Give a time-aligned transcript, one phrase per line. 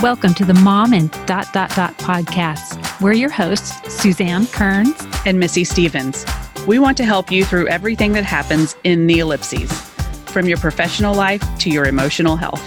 [0.00, 3.00] Welcome to the Mom and Dot Dot Dot podcast.
[3.00, 4.94] We're your hosts, Suzanne Kearns
[5.26, 6.24] and Missy Stevens.
[6.68, 9.72] We want to help you through everything that happens in the ellipses,
[10.26, 12.62] from your professional life to your emotional health.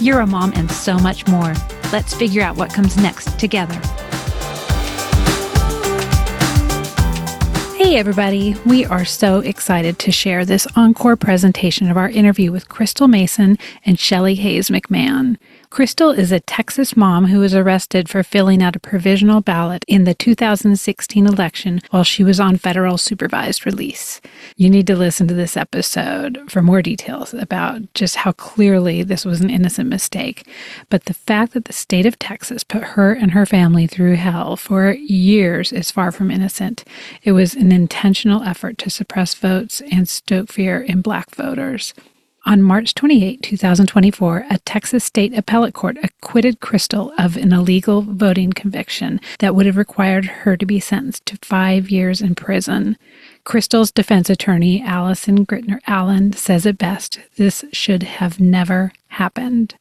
[0.00, 1.52] You're a mom and so much more.
[1.92, 3.78] Let's figure out what comes next together.
[7.76, 8.56] Hey, everybody.
[8.64, 13.58] We are so excited to share this encore presentation of our interview with Crystal Mason
[13.84, 15.36] and Shelly Hayes McMahon.
[15.70, 20.02] Crystal is a Texas mom who was arrested for filling out a provisional ballot in
[20.02, 24.20] the 2016 election while she was on federal supervised release.
[24.56, 29.24] You need to listen to this episode for more details about just how clearly this
[29.24, 30.44] was an innocent mistake.
[30.88, 34.56] But the fact that the state of Texas put her and her family through hell
[34.56, 36.82] for years is far from innocent.
[37.22, 41.94] It was an intentional effort to suppress votes and stoke fear in black voters.
[42.46, 48.52] On March 28, 2024, a Texas state appellate court acquitted Crystal of an illegal voting
[48.52, 52.96] conviction that would have required her to be sentenced to five years in prison.
[53.44, 59.74] Crystal's defense attorney, Alison Grinter Allen, says it best this should have never happened.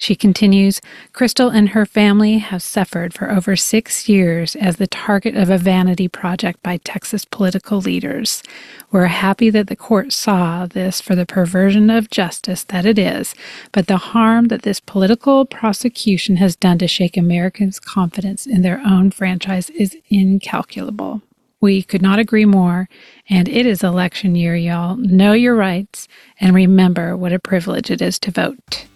[0.00, 0.80] She continues
[1.12, 5.58] Crystal and her family have suffered for over six years as the target of a
[5.58, 8.44] vanity project by Texas political leaders.
[8.92, 13.34] We're happy that the court saw this for the perversion of justice that it is,
[13.72, 18.80] but the harm that this political prosecution has done to shake Americans' confidence in their
[18.86, 21.22] own franchise is incalculable.
[21.60, 22.88] We could not agree more,
[23.28, 24.94] and it is election year, y'all.
[24.94, 26.06] Know your rights
[26.38, 28.86] and remember what a privilege it is to vote.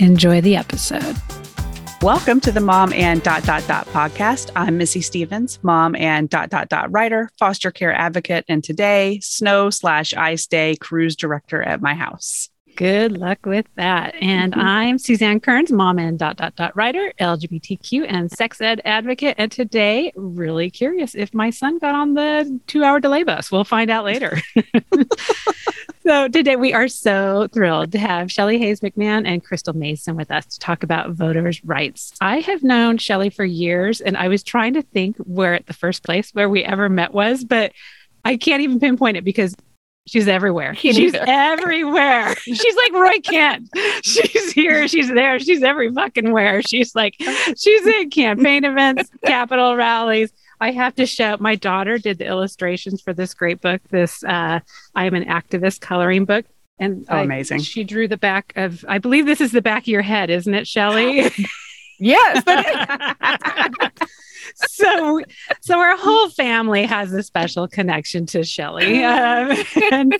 [0.00, 1.14] Enjoy the episode.
[2.00, 4.50] Welcome to the Mom and Dot Dot Dot podcast.
[4.56, 9.68] I'm Missy Stevens, mom and dot dot dot writer, foster care advocate, and today snow
[9.68, 12.49] slash ice day cruise director at my house.
[12.76, 14.14] Good luck with that.
[14.20, 14.60] And mm-hmm.
[14.66, 19.34] I'm Suzanne Kearns, mom and dot dot dot writer, LGBTQ and sex ed advocate.
[19.38, 23.50] And today, really curious if my son got on the two hour delay bus.
[23.50, 24.40] We'll find out later.
[26.02, 30.30] so today we are so thrilled to have Shelly Hayes McMahon and Crystal Mason with
[30.30, 32.12] us to talk about voters' rights.
[32.20, 36.02] I have known Shelly for years, and I was trying to think where the first
[36.02, 37.72] place where we ever met was, but
[38.24, 39.54] I can't even pinpoint it because
[40.06, 40.74] She's everywhere.
[40.74, 41.24] She's either.
[41.26, 42.34] everywhere.
[42.44, 43.68] She's like Roy Kent.
[44.02, 44.88] She's here.
[44.88, 45.38] She's there.
[45.38, 46.62] She's every fucking where.
[46.62, 47.14] She's like,
[47.56, 50.32] she's in campaign events, capital rallies.
[50.60, 51.40] I have to shout.
[51.40, 54.60] my daughter did the illustrations for this great book, this uh,
[54.94, 56.44] I am an activist coloring book.
[56.78, 57.60] And oh, I, amazing.
[57.60, 60.52] She drew the back of, I believe this is the back of your head, isn't
[60.52, 61.30] it, Shelly?
[61.98, 62.42] yes.
[64.54, 65.20] so
[65.60, 69.56] so our whole family has a special connection to Shelly um,
[69.92, 70.18] and,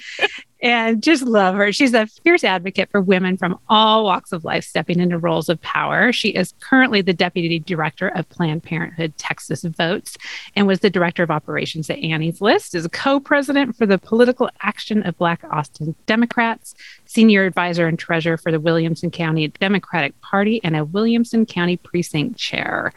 [0.63, 1.73] and just love her.
[1.73, 5.61] She's a fierce advocate for women from all walks of life stepping into roles of
[5.63, 6.13] power.
[6.13, 10.17] She is currently the deputy director of Planned Parenthood Texas Votes
[10.55, 14.51] and was the director of operations at Annie's List, is a co-president for the political
[14.61, 16.75] action of Black Austin Democrats,
[17.07, 22.39] senior advisor and treasurer for the Williamson County Democratic Party, and a Williamson County precinct
[22.39, 22.93] chair.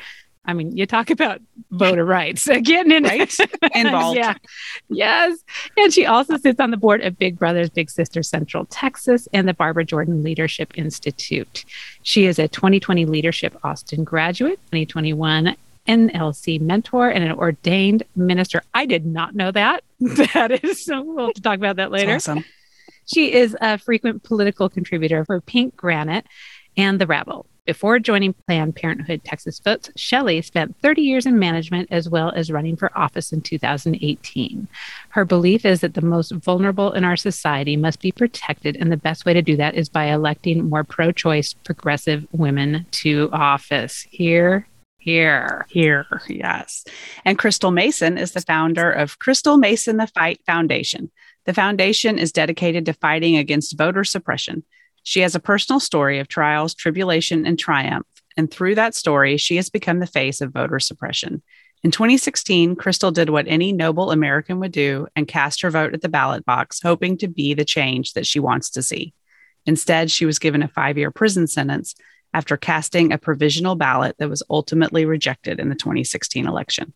[0.45, 3.33] I mean, you talk about voter rights, getting in right?
[3.75, 4.17] involved.
[4.17, 4.35] yeah.
[4.89, 5.39] Yes.
[5.77, 9.47] And she also sits on the board of Big Brothers Big Sisters Central Texas and
[9.47, 11.63] the Barbara Jordan Leadership Institute.
[12.01, 15.55] She is a 2020 Leadership Austin graduate, 2021
[15.87, 18.63] NLC mentor, and an ordained minister.
[18.73, 19.83] I did not know that.
[19.99, 22.11] that is so we'll have to talk about that later.
[22.13, 22.45] That's awesome.
[23.05, 26.25] She is a frequent political contributor for Pink Granite
[26.77, 27.45] and The Rabble.
[27.65, 32.51] Before joining Planned Parenthood Texas Votes, Shelly spent 30 years in management as well as
[32.51, 34.67] running for office in 2018.
[35.07, 38.97] Her belief is that the most vulnerable in our society must be protected, and the
[38.97, 44.05] best way to do that is by electing more pro choice, progressive women to office.
[44.11, 45.65] Here, here.
[45.69, 46.83] Here, yes.
[47.23, 51.11] And Crystal Mason is the founder of Crystal Mason the Fight Foundation.
[51.45, 54.65] The foundation is dedicated to fighting against voter suppression.
[55.03, 58.07] She has a personal story of trials, tribulation, and triumph.
[58.35, 61.43] And through that story, she has become the face of voter suppression.
[61.83, 66.01] In 2016, Crystal did what any noble American would do and cast her vote at
[66.01, 69.13] the ballot box, hoping to be the change that she wants to see.
[69.65, 71.93] Instead, she was given a five year prison sentence
[72.33, 76.93] after casting a provisional ballot that was ultimately rejected in the 2016 election.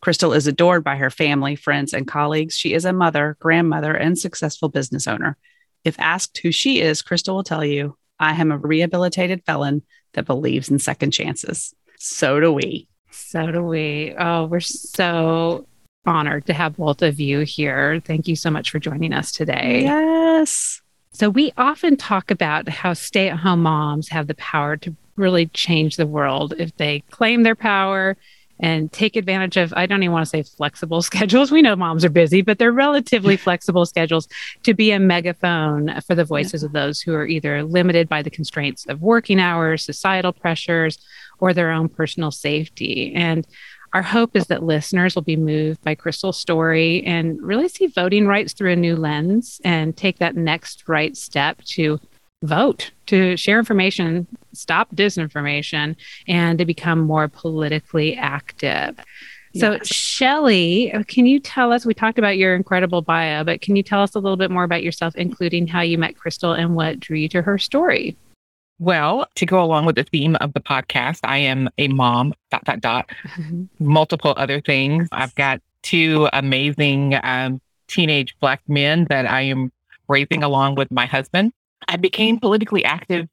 [0.00, 2.56] Crystal is adored by her family, friends, and colleagues.
[2.56, 5.38] She is a mother, grandmother, and successful business owner.
[5.84, 9.82] If asked who she is, Crystal will tell you, I am a rehabilitated felon
[10.14, 11.74] that believes in second chances.
[11.98, 12.88] So do we.
[13.10, 14.14] So do we.
[14.18, 15.66] Oh, we're so
[16.06, 18.00] honored to have both of you here.
[18.00, 19.82] Thank you so much for joining us today.
[19.82, 20.80] Yes.
[21.12, 25.46] So, we often talk about how stay at home moms have the power to really
[25.46, 28.16] change the world if they claim their power
[28.60, 31.50] and take advantage of I don't even want to say flexible schedules.
[31.50, 34.28] We know moms are busy, but they're relatively flexible schedules
[34.62, 38.30] to be a megaphone for the voices of those who are either limited by the
[38.30, 40.98] constraints of working hours, societal pressures,
[41.38, 43.12] or their own personal safety.
[43.14, 43.46] And
[43.92, 48.26] our hope is that listeners will be moved by Crystal's story and really see voting
[48.26, 52.00] rights through a new lens and take that next right step to
[52.42, 55.96] vote, to share information, stop disinformation,
[56.28, 58.98] and to become more politically active.
[59.56, 59.86] So, yes.
[59.86, 61.86] Shelly, can you tell us?
[61.86, 64.64] We talked about your incredible bio, but can you tell us a little bit more
[64.64, 68.16] about yourself, including how you met Crystal and what drew you to her story?
[68.80, 72.64] Well, to go along with the theme of the podcast, I am a mom, dot,
[72.64, 73.10] dot, dot,
[73.78, 75.06] multiple other things.
[75.12, 79.70] I've got two amazing um, teenage Black men that I am
[80.08, 81.52] raising along with my husband.
[81.86, 83.28] I became politically active,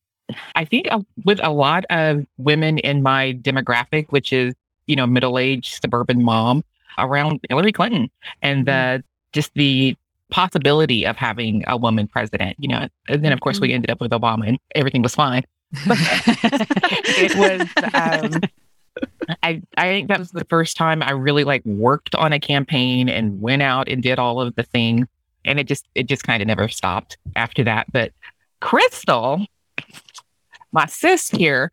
[0.56, 4.54] I think, uh, with a lot of women in my demographic, which is,
[4.88, 6.64] you know, middle aged suburban mom
[6.98, 8.10] around Hillary Clinton
[8.42, 9.02] and the, mm-hmm.
[9.34, 9.96] just the
[10.32, 12.88] possibility of having a woman president, you know.
[13.08, 13.76] And then, of course, we mm-hmm.
[13.76, 15.44] ended up with Obama and everything was fine.
[15.86, 17.62] it was,
[17.94, 18.42] um,
[19.44, 23.08] I, I think that was the first time I really like worked on a campaign
[23.08, 25.08] and went out and did all of the things.
[25.46, 27.92] And it just, it just kind of never stopped after that.
[27.92, 28.12] But
[28.60, 29.46] Crystal,
[30.72, 31.72] my sis here,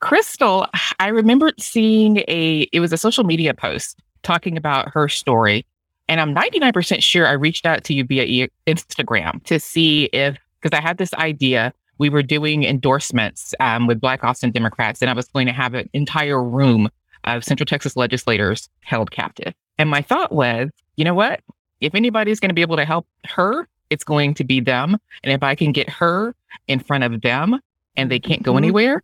[0.00, 0.66] Crystal,
[0.98, 5.64] I remember seeing a, it was a social media post talking about her story.
[6.08, 10.76] And I'm 99% sure I reached out to you via Instagram to see if, because
[10.76, 11.72] I had this idea.
[11.98, 15.74] We were doing endorsements um, with Black Austin Democrats, and I was going to have
[15.74, 16.88] an entire room
[17.24, 19.52] of Central Texas legislators held captive.
[19.78, 21.40] And my thought was, you know what?
[21.80, 24.96] If anybody's going to be able to help her, it's going to be them.
[25.22, 26.34] And if I can get her
[26.68, 27.60] in front of them
[28.00, 28.64] and they can't go mm-hmm.
[28.64, 29.02] anywhere,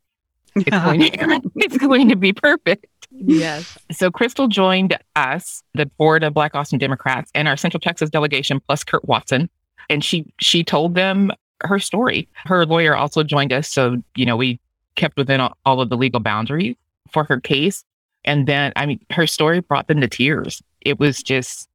[0.54, 2.86] it's, going to, it's going to be perfect.
[3.10, 3.78] Yes.
[3.92, 8.60] So Crystal joined us, the board of Black Austin Democrats, and our Central Texas delegation,
[8.60, 9.50] plus Kirk Watson.
[9.88, 11.30] And she she told them
[11.62, 12.28] her story.
[12.46, 13.68] Her lawyer also joined us.
[13.68, 14.58] So, you know, we
[14.96, 16.74] kept within all of the legal boundaries
[17.12, 17.84] for her case.
[18.24, 20.62] And then, I mean, her story brought them to tears.
[20.80, 21.68] It was just,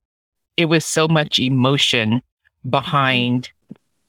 [0.57, 2.21] it was so much emotion
[2.69, 3.49] behind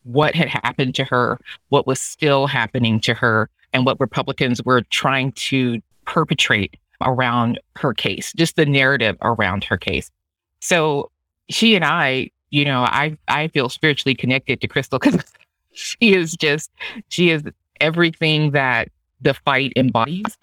[0.05, 1.39] what had happened to her,
[1.69, 7.95] what was still happening to her, and what Republicans were trying to perpetrate around her
[7.95, 10.11] case, just the narrative around her case.
[10.61, 11.11] So
[11.49, 15.23] she and I, you know, I I feel spiritually connected to Crystal because
[15.73, 16.71] she is just
[17.09, 17.43] she is
[17.81, 18.89] everything that
[19.21, 20.39] the fight embodies.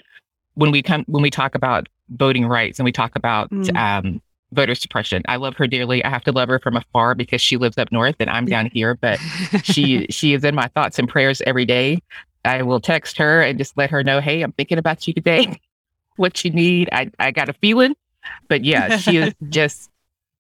[0.56, 3.75] When we come when we talk about voting rights and we talk about mm.
[3.77, 5.23] um, voter suppression.
[5.27, 6.03] I love her dearly.
[6.03, 8.69] I have to love her from afar because she lives up north and I'm down
[8.73, 9.19] here, but
[9.63, 12.01] she she is in my thoughts and prayers every day.
[12.45, 15.59] I will text her and just let her know, "Hey, I'm thinking about you today.
[16.15, 16.89] what you need.
[16.91, 17.95] I I got a feeling."
[18.47, 19.89] But yeah, she is just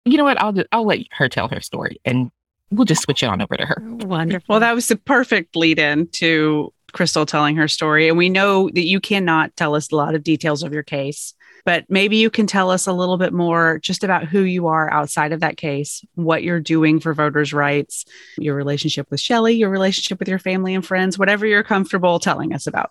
[0.05, 0.41] You know what?
[0.41, 2.31] I'll I'll let her tell her story and
[2.71, 3.77] we'll just switch it on over to her.
[3.81, 4.47] Wonderful.
[4.49, 8.09] Well, that was the perfect lead in to Crystal telling her story.
[8.09, 11.35] And we know that you cannot tell us a lot of details of your case.
[11.65, 14.93] But maybe you can tell us a little bit more just about who you are
[14.93, 18.05] outside of that case, what you're doing for voters' rights,
[18.37, 22.53] your relationship with Shelly, your relationship with your family and friends, whatever you're comfortable telling
[22.53, 22.91] us about.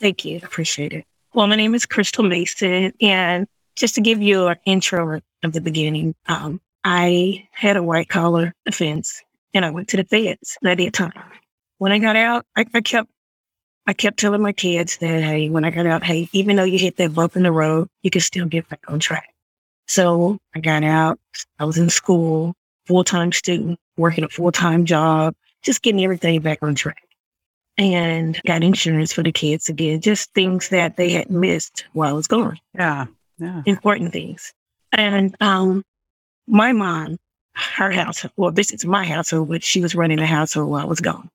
[0.00, 0.40] Thank you.
[0.42, 1.04] Appreciate it.
[1.34, 2.92] Well, my name is Crystal Mason.
[3.00, 8.08] And just to give you an intro of the beginning, um, I had a white
[8.08, 11.12] collar offense and I went to the feds at that time.
[11.78, 13.10] When I got out, I, I kept
[13.86, 16.78] I kept telling my kids that, hey, when I got out, hey, even though you
[16.78, 19.32] hit that bump in the road, you can still get back on track.
[19.86, 21.20] So I got out.
[21.58, 22.54] I was in school,
[22.86, 27.02] full time student, working a full time job, just getting everything back on track.
[27.78, 32.12] And got insurance for the kids again, just things that they had missed while I
[32.12, 32.58] was gone.
[32.74, 33.06] Yeah.
[33.38, 33.62] Yeah.
[33.66, 34.54] Important things.
[34.92, 35.84] And um,
[36.46, 37.18] my mom,
[37.54, 40.86] her house, well, this is my household, but she was running the household while I
[40.86, 41.28] was gone.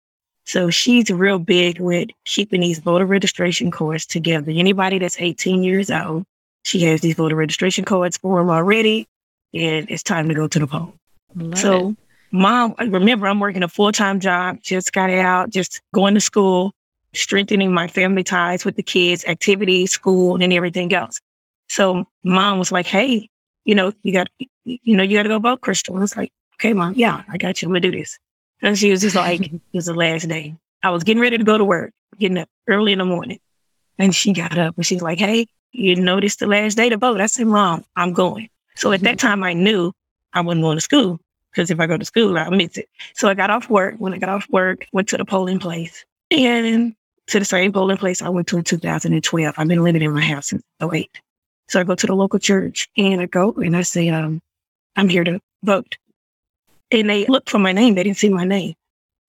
[0.45, 4.51] So she's real big with keeping these voter registration cards together.
[4.51, 6.25] Anybody that's 18 years old,
[6.63, 9.07] she has these voter registration cards for them already,
[9.53, 10.93] and it's time to go to the poll.
[11.35, 11.95] Love so, it.
[12.31, 16.73] mom, remember, I'm working a full time job, just got out, just going to school,
[17.13, 21.19] strengthening my family ties with the kids, activities, school, and everything else.
[21.69, 23.29] So, mom was like, hey,
[23.63, 24.27] you know, you got,
[24.65, 25.95] you know, you got to go vote, Crystal.
[25.95, 27.67] I was like, okay, mom, yeah, I got you.
[27.67, 28.19] I'm going to do this.
[28.61, 30.55] And she was just like, it was the last day.
[30.83, 33.39] I was getting ready to go to work, getting up early in the morning.
[33.97, 37.21] And she got up and she's like, Hey, you noticed the last day to vote.
[37.21, 38.49] I said, Mom, I'm going.
[38.75, 39.93] So at that time I knew
[40.33, 41.19] I wasn't going to school
[41.51, 42.89] because if I go to school, I'll miss it.
[43.13, 43.95] So I got off work.
[43.99, 46.95] When I got off work, went to the polling place and
[47.27, 49.55] to the same polling place I went to in 2012.
[49.57, 51.09] I've been living in my house since 08.
[51.69, 54.41] So I go to the local church and I go and I say, um,
[54.95, 55.97] I'm here to vote.
[56.91, 57.95] And they looked for my name.
[57.95, 58.75] They didn't see my name.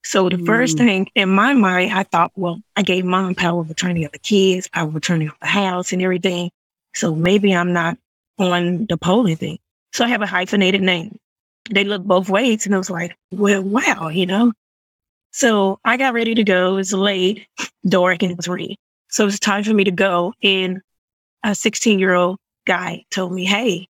[0.04, 0.47] So the mm.
[0.47, 4.12] first thing in my mind, I thought, well, I gave mom power of attorney of
[4.12, 6.50] the kids, power of attorney of the house and everything.
[6.95, 7.99] So maybe I'm not
[8.38, 9.59] on the polling thing.
[9.92, 11.19] So I have a hyphenated name.
[11.71, 14.52] They looked both ways and I was like, well, wow, you know?
[15.31, 16.73] So I got ready to go.
[16.73, 17.47] It was late,
[17.87, 18.76] dark, and it was raining.
[19.09, 20.35] So it was time for me to go.
[20.42, 20.81] And
[21.45, 23.87] a 16 year old guy told me, Hey,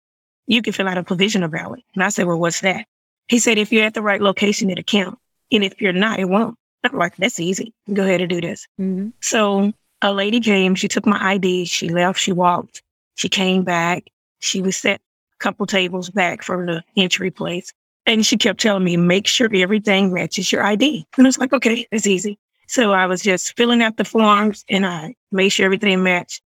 [0.48, 1.84] you can fill out a provisional ballot.
[1.94, 2.86] And I said, Well, what's that?
[3.30, 5.18] He said, If you're at the right location, it'll count.
[5.52, 6.58] And if you're not, it won't.
[6.84, 7.74] I'm like, That's easy.
[7.94, 8.68] Go ahead and do this.
[8.80, 9.10] Mm-hmm.
[9.22, 9.72] So
[10.02, 12.82] a lady came, she took my ID, she left, she walked,
[13.16, 14.10] she came back,
[14.40, 17.72] she was set a couple tables back from the entry place.
[18.06, 21.06] And she kept telling me, make sure everything matches your ID.
[21.18, 22.40] And I was like, okay, it's easy.
[22.68, 26.42] So I was just filling out the forms and I made sure everything matched.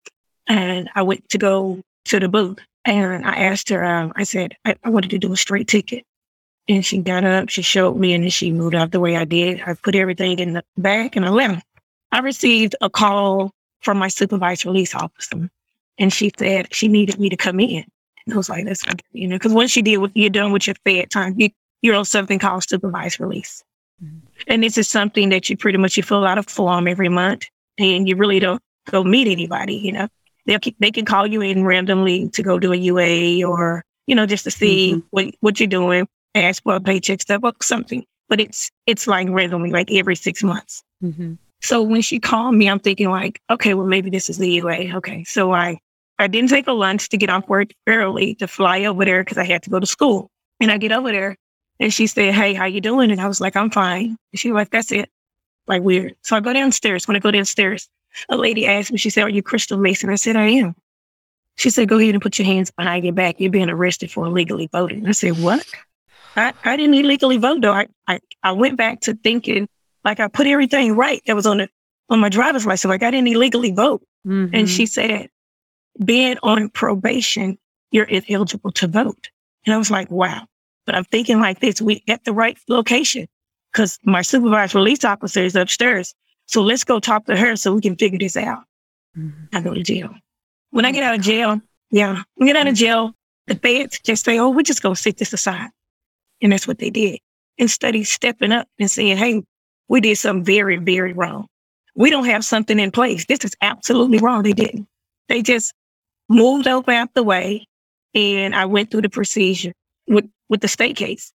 [0.48, 4.56] And I went to go to the booth and I asked her, um, I said,
[4.64, 6.06] I, I wanted to do a straight ticket.
[6.70, 9.26] And she got up, she showed me, and then she moved out the way I
[9.26, 9.62] did.
[9.66, 11.66] I put everything in the bag and I left.
[12.12, 15.50] I received a call from my supervised release officer,
[15.98, 17.86] and she said she needed me to come in.
[18.26, 20.68] And I was like, that's you know, because once you deal with, you're done with
[20.68, 21.50] your fed time, you,
[21.82, 23.64] you're on something called supervised release.
[24.04, 24.18] Mm-hmm.
[24.48, 27.46] And this is something that you pretty much, you fill out a form every month
[27.78, 30.08] and you really don't go meet anybody, you know,
[30.46, 34.16] they'll keep, they can call you in randomly to go do a UA or, you
[34.16, 35.08] know, just to see mm-hmm.
[35.10, 38.06] what, what you're doing, ask for a paycheck stuff or something.
[38.28, 40.84] But it's, it's like randomly, like every six months.
[41.04, 41.34] Mm-hmm.
[41.62, 44.96] So when she called me, I'm thinking like, okay, well, maybe this is the UA.
[44.98, 45.24] Okay.
[45.26, 45.80] So I
[46.20, 49.38] I didn't take a lunch to get off work early to fly over there because
[49.38, 50.30] I had to go to school.
[50.60, 51.38] And I get over there
[51.80, 53.10] and she said, Hey, how you doing?
[53.10, 54.18] And I was like, I'm fine.
[54.32, 55.10] And she was like, That's it.
[55.66, 56.16] Like weird.
[56.22, 57.08] So I go downstairs.
[57.08, 57.88] When I go downstairs,
[58.28, 60.10] a lady asked me, she said, Are you Crystal Mason?
[60.10, 60.76] I said, I am.
[61.56, 63.40] She said, Go ahead and put your hands behind your back.
[63.40, 65.08] You're being arrested for illegally voting.
[65.08, 65.66] I said, What?
[66.40, 67.74] I, I didn't illegally vote though.
[67.74, 69.68] I, I, I went back to thinking
[70.04, 71.70] like I put everything right that was on the
[72.10, 72.90] on my driver's license.
[72.90, 74.02] Like I didn't illegally vote.
[74.26, 74.56] Mm-hmm.
[74.56, 75.30] And she said,
[76.04, 77.58] being on probation,
[77.92, 79.30] you're ineligible to vote.
[79.66, 80.46] And I was like, wow.
[80.86, 83.28] But I'm thinking like this, we at the right location
[83.72, 86.16] because my supervised release officer is upstairs.
[86.48, 88.64] So let's go talk to her so we can figure this out.
[89.18, 89.56] Mm-hmm.
[89.56, 90.10] I go to jail.
[90.72, 93.14] When I get out of jail, yeah, when I get out of jail,
[93.48, 95.70] the feds just say, oh, we're just going to sit this aside.
[96.42, 97.20] And that's what they did.
[97.58, 99.44] Instead of stepping up and saying, hey,
[99.88, 101.48] we did something very, very wrong.
[101.96, 103.26] We don't have something in place.
[103.26, 104.44] This is absolutely wrong.
[104.44, 104.88] They didn't.
[105.28, 105.74] They just
[106.30, 107.68] moved over out the way,
[108.14, 109.74] and I went through the procedure
[110.08, 111.34] with, with the state case.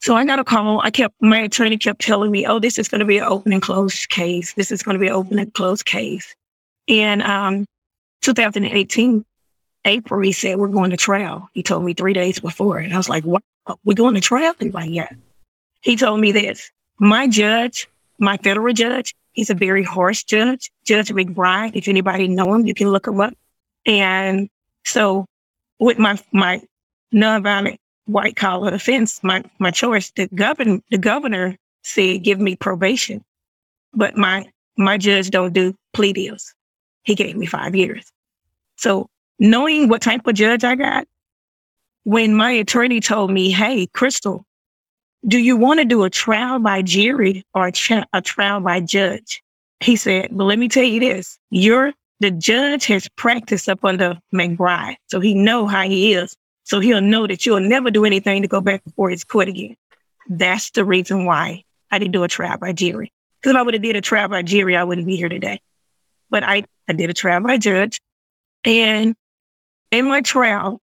[0.00, 0.80] So I got a call.
[0.80, 3.52] I kept, my attorney kept telling me, oh, this is going to be an open
[3.52, 4.52] and closed case.
[4.52, 6.34] This is going to be an open and closed case.
[6.88, 7.64] And um,
[8.20, 9.24] 2018,
[9.86, 11.48] April, he said, we're going to trial.
[11.54, 12.78] He told me three days before.
[12.78, 13.42] And I was like, what?
[13.84, 14.54] We're going to trial?
[14.58, 15.08] He's like, yeah.
[15.80, 16.70] He told me this.
[16.98, 21.74] My judge, my federal judge, he's a very harsh judge, Judge McBryde.
[21.74, 23.34] If anybody know him, you can look him up.
[23.86, 24.48] And
[24.84, 25.26] so
[25.78, 26.62] with my, my
[27.12, 33.24] nonviolent white collar offense, my, my choice, the governor, the governor said, give me probation,
[33.92, 36.54] but my, my judge don't do plea deals.
[37.02, 38.10] He gave me five years.
[38.76, 41.06] So knowing what type of judge I got,
[42.04, 44.44] when my attorney told me, Hey, Crystal,
[45.26, 48.80] do you want to do a trial by jury or a, tra- a trial by
[48.80, 49.42] judge?
[49.80, 51.38] He said, well, let me tell you this.
[51.50, 56.34] You're the judge has practiced up under McBryde, so he know how he is.
[56.62, 59.76] So he'll know that you'll never do anything to go back before his court again.
[60.28, 63.12] That's the reason why I didn't do a trial by jury.
[63.40, 65.60] Because if I would have did a trial by jury, I wouldn't be here today.
[66.30, 68.00] But I, I did a trial by judge.
[68.64, 69.14] And
[69.90, 70.80] in my trial,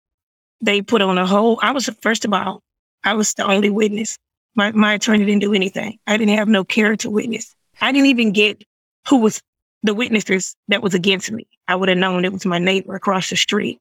[0.61, 2.61] they put on a whole, I was, first of all,
[3.03, 4.17] I was the only witness.
[4.55, 5.99] My, my attorney didn't do anything.
[6.07, 7.55] I didn't have no character witness.
[7.81, 8.63] I didn't even get
[9.07, 9.41] who was
[9.83, 11.47] the witnesses that was against me.
[11.67, 13.79] I would have known it was my neighbor across the street.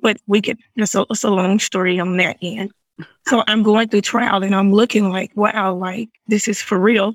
[0.00, 2.70] But we could, it's a, it's a long story on that end.
[3.26, 7.14] So I'm going through trial and I'm looking like, wow, like this is for real.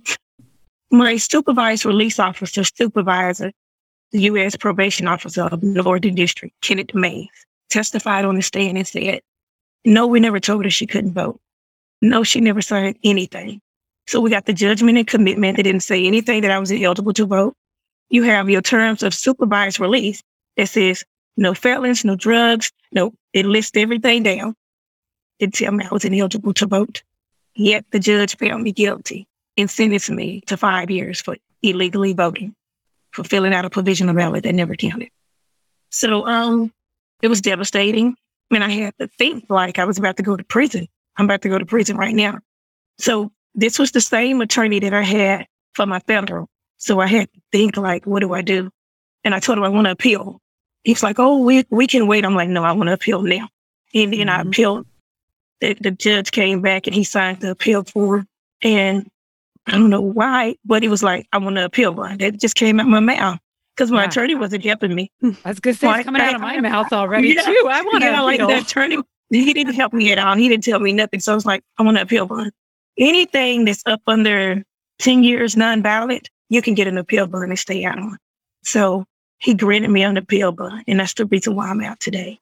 [0.92, 3.52] My supervised release officer, supervisor,
[4.12, 4.56] the U.S.
[4.56, 7.28] probation officer of Northern District, Kenneth Mays,
[7.76, 9.22] testified on the stand and said,
[9.86, 11.40] no, we never told her she couldn't vote.
[12.02, 13.62] No, she never signed anything.
[14.08, 15.58] So we got the judgment and commitment.
[15.58, 17.56] They didn't say anything that I was eligible to vote
[18.10, 20.22] you have your terms of supervised release
[20.58, 21.04] that says
[21.38, 24.56] no felons, no drugs, no, it lists everything down.
[25.40, 27.04] It tell me I was ineligible to vote.
[27.56, 29.28] Yet the judge found me guilty
[29.58, 32.56] and sentenced me to five years for illegally voting.
[33.12, 35.10] for filling out a provisional ballot that never counted.
[35.90, 36.72] So um,
[37.26, 38.16] it was devastating.
[38.52, 40.88] I mean, I had to think like I was about to go to prison.
[41.18, 42.38] I'm about to go to prison right now.
[43.00, 46.48] So this was the same attorney that I had for my federal.
[46.78, 48.70] So I had to think like, what do I do?
[49.24, 50.40] And I told him I want to appeal.
[50.84, 52.26] He's like, oh, we, we can wait.
[52.26, 53.50] I'm like, no, I want to appeal now.
[53.96, 54.30] And then mm-hmm.
[54.30, 54.86] I appealed.
[55.62, 58.28] The, the judge came back and he signed the appeal form.
[58.62, 59.10] And
[59.66, 62.00] I don't know why, but he was like, I want to appeal.
[62.20, 63.40] It just came out my mouth
[63.76, 64.10] because my yeah.
[64.10, 65.12] attorney wasn't helping me.
[65.24, 67.68] I was going to say, it's coming out of my mouth already yeah, too.
[67.70, 68.98] I want to yeah, like the attorney,
[69.30, 70.36] he didn't help me at all.
[70.36, 71.20] He didn't tell me nothing.
[71.20, 72.52] So I was like, I want to appeal bond.
[72.98, 74.64] Anything that's up under
[75.00, 78.18] 10 years non-valid, you can get an appeal bond and stay out on.
[78.64, 79.06] So
[79.40, 82.40] he granted me an appeal bond, and that's the reason why I'm out today.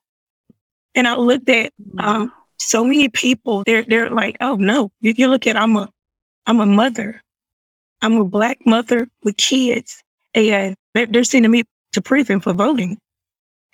[0.96, 3.64] And I looked at um, so many people.
[3.66, 4.92] They're they're like, oh no.
[5.02, 5.90] If you look at, I'm a
[6.46, 7.22] I'm a mother.
[8.02, 10.03] I'm a black mother with kids,
[10.36, 11.64] and they're, sending me
[11.94, 12.98] to prison for voting.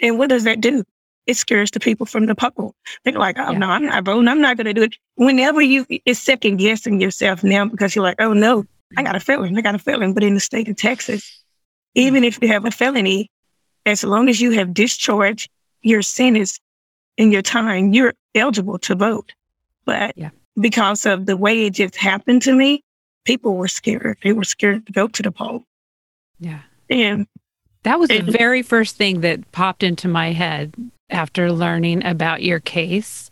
[0.01, 0.83] And what does that do?
[1.25, 2.73] It scares the people from the poll.
[3.03, 3.57] They're like, oh yeah.
[3.57, 4.27] no, I'm not voting.
[4.27, 4.95] I'm not going to do it.
[5.15, 8.65] Whenever you, it's second guessing yourself now because you're like, oh no,
[8.97, 9.57] I got a felony.
[9.57, 10.13] I got a felony.
[10.13, 11.43] But in the state of Texas,
[11.95, 13.29] even if you have a felony,
[13.85, 15.49] as long as you have discharged
[15.81, 16.59] your sentence
[17.17, 19.33] in your time, you're eligible to vote.
[19.85, 20.29] But yeah.
[20.59, 22.83] because of the way it just happened to me,
[23.25, 24.17] people were scared.
[24.23, 25.65] They were scared to go to the poll.
[26.39, 26.61] Yeah.
[26.89, 27.27] And
[27.83, 30.73] that was the very first thing that popped into my head
[31.09, 33.31] after learning about your case.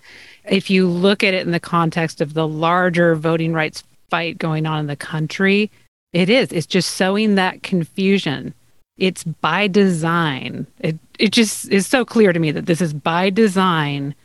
[0.49, 4.65] If you look at it in the context of the larger voting rights fight going
[4.65, 5.69] on in the country,
[6.13, 6.51] it is.
[6.51, 8.53] It's just sowing that confusion.
[8.97, 10.65] It's by design.
[10.79, 14.15] It it just is so clear to me that this is by design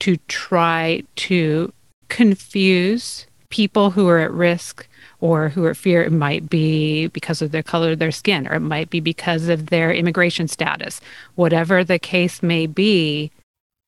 [0.00, 1.72] to try to
[2.08, 4.88] confuse people who are at risk
[5.20, 8.54] or who are fear it might be because of the color of their skin or
[8.54, 11.00] it might be because of their immigration status
[11.34, 13.30] whatever the case may be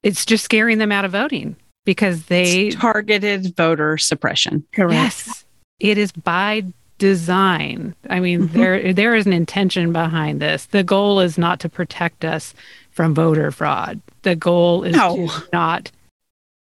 [0.02, 5.44] it's just scaring them out of voting because they it's targeted voter suppression correct yes
[5.80, 6.64] it is by
[6.98, 7.94] design.
[8.10, 8.58] I mean, mm-hmm.
[8.58, 10.66] there there is an intention behind this.
[10.66, 12.54] The goal is not to protect us
[12.90, 14.00] from voter fraud.
[14.22, 15.28] The goal is no.
[15.28, 15.90] to not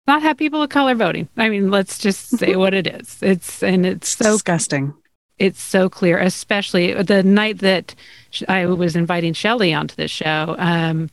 [0.07, 1.27] not have people of color voting.
[1.37, 3.17] I mean, let's just say what it is.
[3.21, 4.93] It's and it's so disgusting.
[5.37, 7.93] It's so clear, especially the night that
[8.47, 10.55] I was inviting Shelly onto the show.
[10.57, 11.09] Um,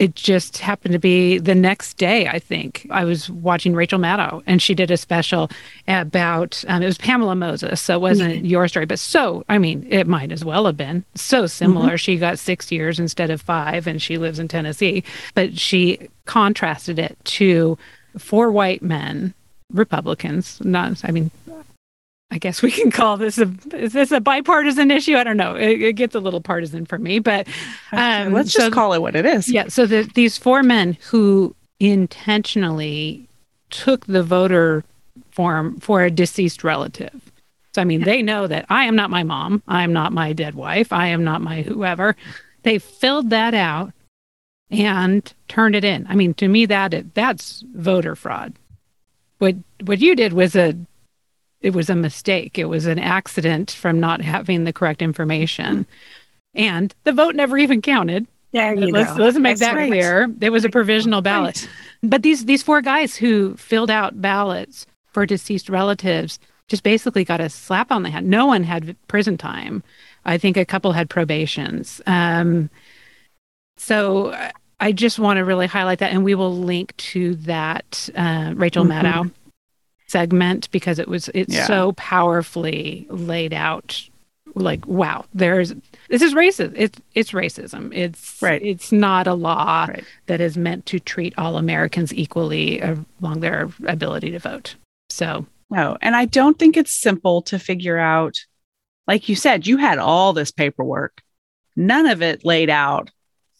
[0.00, 2.86] it just happened to be the next day, I think.
[2.90, 5.50] I was watching Rachel Maddow and she did a special
[5.86, 7.82] about, um, it was Pamela Moses.
[7.82, 8.46] So it wasn't mm-hmm.
[8.46, 11.88] your story, but so, I mean, it might as well have been so similar.
[11.88, 11.96] Mm-hmm.
[11.96, 15.04] She got six years instead of five and she lives in Tennessee.
[15.34, 17.76] But she contrasted it to
[18.18, 19.34] four white men,
[19.72, 21.30] Republicans, not, I mean,
[22.30, 25.16] I guess we can call this a is this a bipartisan issue?
[25.16, 25.56] I don't know.
[25.56, 27.48] It, it gets a little partisan for me, but
[27.92, 29.48] um, let's just so, call it what it is.
[29.48, 29.66] Yeah.
[29.68, 33.26] So the, these four men who intentionally
[33.70, 34.84] took the voter
[35.32, 37.32] form for a deceased relative.
[37.74, 39.62] So I mean, they know that I am not my mom.
[39.66, 40.92] I am not my dead wife.
[40.92, 42.16] I am not my whoever.
[42.62, 43.92] They filled that out
[44.70, 46.06] and turned it in.
[46.08, 48.54] I mean, to me, that that's voter fraud.
[49.38, 50.74] What what you did was a
[51.60, 52.58] it was a mistake.
[52.58, 55.86] It was an accident from not having the correct information.
[56.54, 58.26] And the vote never even counted.
[58.52, 59.88] Yeah, let's, let's make That's that right.
[59.88, 60.28] clear.
[60.40, 61.62] It was a provisional ballot.
[62.02, 62.10] Right.
[62.10, 67.40] But these these four guys who filled out ballots for deceased relatives just basically got
[67.40, 68.24] a slap on the head.
[68.24, 69.82] No one had prison time.
[70.24, 72.00] I think a couple had probations.
[72.06, 72.70] Um,
[73.76, 74.36] so
[74.80, 78.84] I just want to really highlight that, and we will link to that uh, Rachel
[78.84, 79.06] mm-hmm.
[79.06, 79.30] Maddow
[80.10, 81.66] segment because it was it's yeah.
[81.66, 84.08] so powerfully laid out
[84.56, 85.72] like wow there's
[86.08, 90.04] this is racism it's it's racism it's right it's not a law right.
[90.26, 94.74] that is meant to treat all americans equally along their ability to vote
[95.10, 98.36] so no and i don't think it's simple to figure out
[99.06, 101.22] like you said you had all this paperwork
[101.76, 103.10] none of it laid out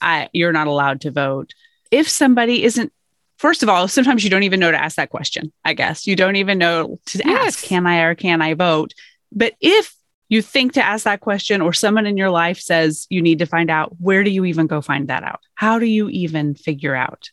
[0.00, 1.52] I, you're not allowed to vote
[1.90, 2.92] if somebody isn't
[3.36, 5.52] first of all, sometimes you don't even know to ask that question.
[5.64, 7.56] I guess you don't even know to yes.
[7.56, 8.92] ask, can I or can I vote?
[9.32, 9.94] But if
[10.28, 13.46] you think to ask that question, or someone in your life says you need to
[13.46, 15.40] find out, where do you even go find that out?
[15.54, 17.30] How do you even figure out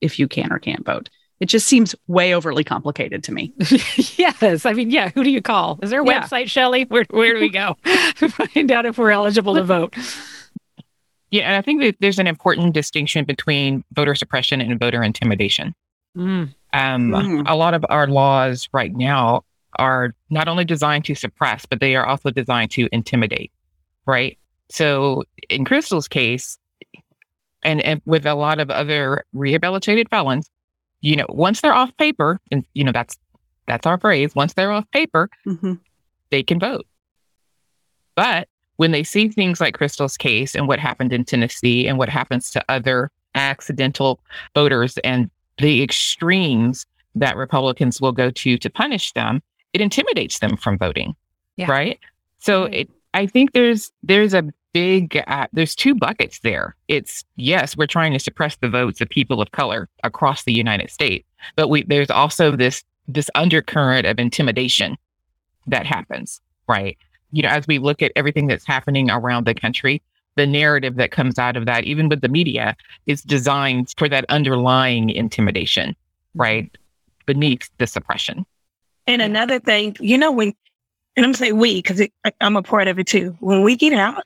[0.00, 1.10] if you can or can't vote?
[1.40, 3.52] It just seems way overly complicated to me.
[4.16, 4.64] yes.
[4.64, 5.80] I mean, yeah, who do you call?
[5.82, 6.22] Is there a yeah.
[6.22, 6.84] website, Shelly?
[6.84, 9.96] Where, where do we go to find out if we're eligible to vote?
[11.32, 15.74] Yeah, and I think that there's an important distinction between voter suppression and voter intimidation.
[16.14, 16.54] Mm.
[16.74, 17.44] Um, mm.
[17.46, 19.44] A lot of our laws right now
[19.78, 23.50] are not only designed to suppress, but they are also designed to intimidate,
[24.04, 24.38] right?
[24.68, 26.58] So in Crystal's case,
[27.62, 30.50] and, and with a lot of other rehabilitated felons,
[31.00, 33.16] you know, once they're off paper, and you know that's
[33.66, 34.34] that's our phrase.
[34.34, 35.74] Once they're off paper, mm-hmm.
[36.30, 36.86] they can vote.
[38.14, 38.48] But
[38.82, 42.50] when they see things like Crystal's case and what happened in Tennessee and what happens
[42.50, 44.18] to other accidental
[44.56, 49.40] voters and the extremes that Republicans will go to to punish them,
[49.72, 51.14] it intimidates them from voting.
[51.56, 51.70] Yeah.
[51.70, 52.00] Right.
[52.40, 54.42] So it, I think there's there's a
[54.72, 56.74] big uh, there's two buckets there.
[56.88, 60.90] It's yes, we're trying to suppress the votes of people of color across the United
[60.90, 64.96] States, but we there's also this this undercurrent of intimidation
[65.68, 66.98] that happens, right?
[67.32, 70.02] You know, as we look at everything that's happening around the country,
[70.36, 74.24] the narrative that comes out of that, even with the media, is designed for that
[74.28, 75.96] underlying intimidation,
[76.34, 76.70] right?
[77.26, 78.46] Beneath the suppression.
[79.06, 80.54] And another thing, you know, when,
[81.16, 82.06] and I'm gonna say we, because
[82.40, 83.36] I'm a part of it too.
[83.40, 84.24] When we get out,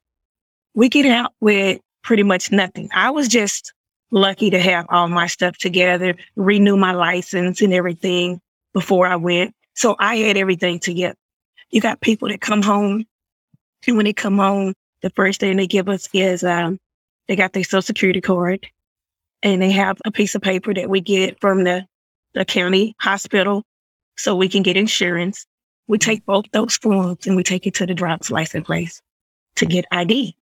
[0.74, 2.88] we get out with pretty much nothing.
[2.94, 3.72] I was just
[4.10, 8.40] lucky to have all my stuff together, renew my license and everything
[8.72, 9.54] before I went.
[9.74, 11.16] So I had everything together.
[11.70, 13.04] You got people that come home,
[13.86, 16.78] and when they come home, the first thing they give us is um,
[17.28, 18.66] they got their social security card,
[19.42, 21.86] and they have a piece of paper that we get from the
[22.34, 23.64] the county hospital,
[24.16, 25.46] so we can get insurance.
[25.88, 29.00] We take both those forms and we take it to the driver's license place
[29.56, 30.36] to get ID.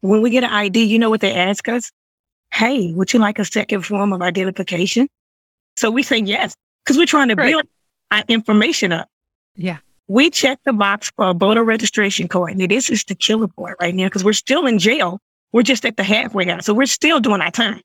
[0.00, 1.90] When we get an ID, you know what they ask us?
[2.52, 5.08] Hey, would you like a second form of identification?
[5.76, 7.50] So we say yes because we're trying to right.
[7.50, 7.64] build
[8.10, 9.08] our information up.
[9.56, 9.78] Yeah.
[10.08, 12.52] We check the box for a voter registration card.
[12.52, 15.18] And this is the killer part right now because we're still in jail.
[15.52, 16.66] We're just at the halfway house.
[16.66, 17.80] So we're still doing our time.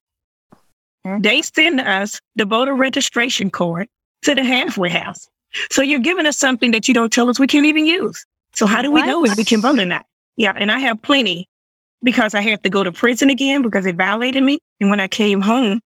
[1.06, 1.22] Mm-hmm.
[1.22, 3.88] They send us the voter registration card
[4.24, 5.30] to the halfway house.
[5.72, 8.26] So you're giving us something that you don't tell us we can't even use.
[8.54, 9.08] So how do we what?
[9.08, 10.06] know if we can vote or not?
[10.36, 10.54] Yeah.
[10.56, 11.48] And I have plenty
[12.04, 14.60] because I had to go to prison again because it violated me.
[14.80, 15.82] And when I came home,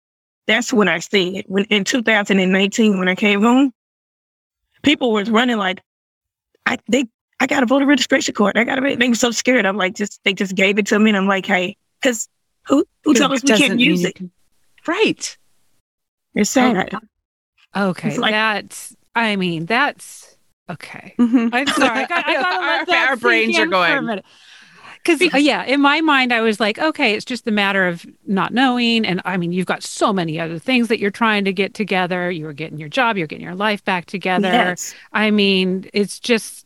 [0.47, 1.49] that's when I see it.
[1.49, 3.71] When in 2019, when I came home,
[4.83, 5.81] people was running like,
[6.71, 7.05] I they
[7.41, 8.57] I got a voter registration card.
[8.57, 9.65] I got to They were so scared.
[9.65, 12.29] I'm like, just they just gave it to me, and I'm like, hey, because
[12.67, 14.15] who who told us we can't use it?
[14.15, 14.31] Can...
[14.87, 15.37] Right.
[16.33, 16.95] It's sad.
[17.73, 18.95] Oh, okay, it's like, that's.
[19.13, 20.37] I mean, that's
[20.69, 21.15] okay.
[21.19, 21.53] Mm-hmm.
[21.53, 22.03] I'm sorry.
[22.03, 22.33] I got, I
[22.85, 24.21] got our, our brains are going.
[25.03, 28.05] Because, uh, yeah, in my mind, I was like, okay, it's just a matter of
[28.27, 29.05] not knowing.
[29.05, 32.29] And I mean, you've got so many other things that you're trying to get together.
[32.29, 34.49] You're getting your job, you're getting your life back together.
[34.49, 34.93] Yes.
[35.11, 36.65] I mean, it's just,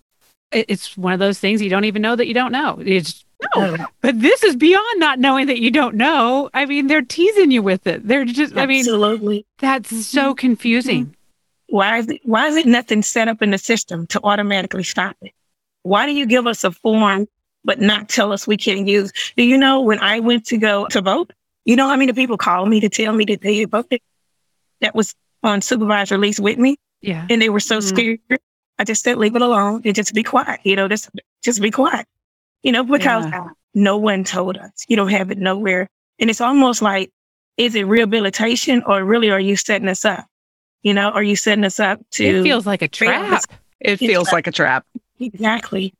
[0.51, 2.77] it's one of those things you don't even know that you don't know.
[2.85, 3.23] It's
[3.55, 6.49] no, but this is beyond not knowing that you don't know.
[6.53, 8.07] I mean, they're teasing you with it.
[8.07, 9.45] They're just, I mean, absolutely.
[9.59, 10.33] That's so mm-hmm.
[10.33, 11.05] confusing.
[11.05, 11.75] Mm-hmm.
[11.75, 15.15] Why is it, why is it nothing set up in the system to automatically stop
[15.21, 15.33] it?
[15.83, 17.27] Why do you give us a form
[17.65, 19.11] but not tell us we can't use.
[19.35, 21.33] Do you know when I went to go to vote?
[21.65, 23.99] You know how many people called me to tell me that they had voted?
[24.81, 26.77] That was on supervisor lease with me.
[27.01, 27.25] Yeah.
[27.29, 27.95] And they were so mm-hmm.
[27.95, 28.39] scared.
[28.77, 30.59] I just said, leave it alone and just be quiet.
[30.63, 31.09] You know, just,
[31.43, 32.05] just be quiet.
[32.61, 33.49] You know, because yeah.
[33.73, 34.85] no one told us.
[34.87, 35.89] You don't have it nowhere.
[36.19, 37.11] And it's almost like,
[37.57, 40.25] is it rehabilitation or really are you setting us up?
[40.83, 42.23] You know, are you setting us up to?
[42.23, 43.43] It feels like a trap.
[43.79, 44.85] It feels like a trap.
[45.19, 45.93] Exactly.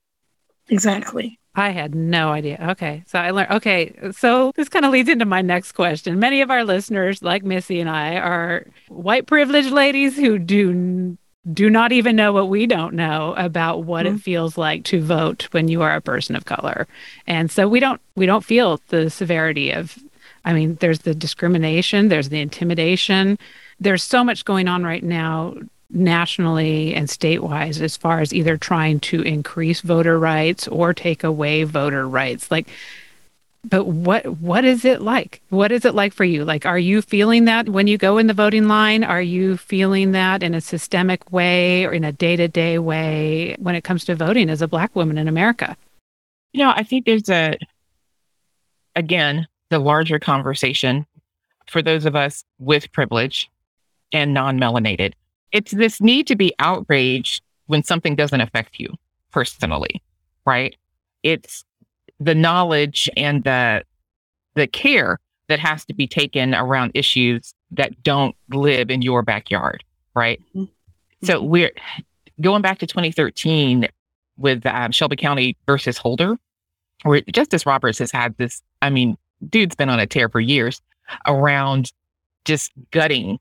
[0.69, 1.39] Exactly.
[1.56, 2.58] I had no idea.
[2.72, 3.04] Okay.
[3.08, 3.96] So I learned, okay.
[4.12, 6.20] So this kind of leads into my next question.
[6.20, 11.18] Many of our listeners, like Missy and I, are white privileged ladies who do
[11.54, 14.15] do not even know what we don't know about what mm-hmm.
[14.15, 16.88] it feels like to vote when you are a person of color.
[17.28, 19.98] And so we don't we don't feel the severity of
[20.44, 23.39] I mean, there's the discrimination, there's the intimidation.
[23.80, 25.56] There's so much going on right now
[25.89, 31.63] nationally and statewide as far as either trying to increase voter rights or take away
[31.63, 32.50] voter rights.
[32.50, 32.67] Like
[33.67, 35.41] but what what is it like?
[35.50, 36.45] What is it like for you?
[36.45, 39.04] Like are you feeling that when you go in the voting line?
[39.04, 43.84] Are you feeling that in a systemic way or in a day-to-day way when it
[43.84, 45.78] comes to voting as a black woman in america?
[46.54, 47.58] You know i think there's a
[48.95, 51.06] again the larger conversation
[51.67, 53.50] for those of us with privilege
[54.13, 55.13] and non-melanated
[55.56, 58.94] it's this need to be outraged when something doesn't affect you
[59.32, 60.04] personally,
[60.46, 60.76] right?
[61.24, 61.63] It's
[62.20, 63.84] the knowledge and the
[64.56, 69.84] the care that has to be taken around issues that don't live in your backyard,
[70.13, 70.41] right?
[70.54, 70.65] Mm-hmm.
[71.26, 71.72] So we're
[72.41, 73.88] going back to 2013
[74.38, 76.38] with um, Shelby County versus Holder,
[77.04, 78.62] where Justice Roberts has had this.
[78.82, 79.18] I mean,
[79.50, 80.82] dude's been on a tear for years
[81.26, 81.94] around
[82.44, 83.39] just gutting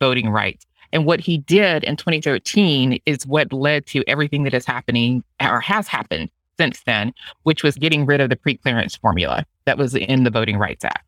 [0.00, 0.64] voting rights.
[0.92, 5.60] And what he did in 2013 is what led to everything that is happening or
[5.60, 10.24] has happened since then, which was getting rid of the preclearance formula that was in
[10.24, 11.06] the Voting Rights Act.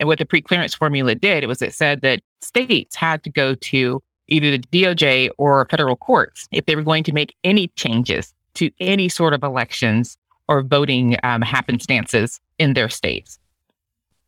[0.00, 3.54] And what the preclearance formula did, it was it said that states had to go
[3.54, 8.32] to either the DOJ or federal courts if they were going to make any changes
[8.54, 10.16] to any sort of elections
[10.48, 13.38] or voting um, happenstances in their states.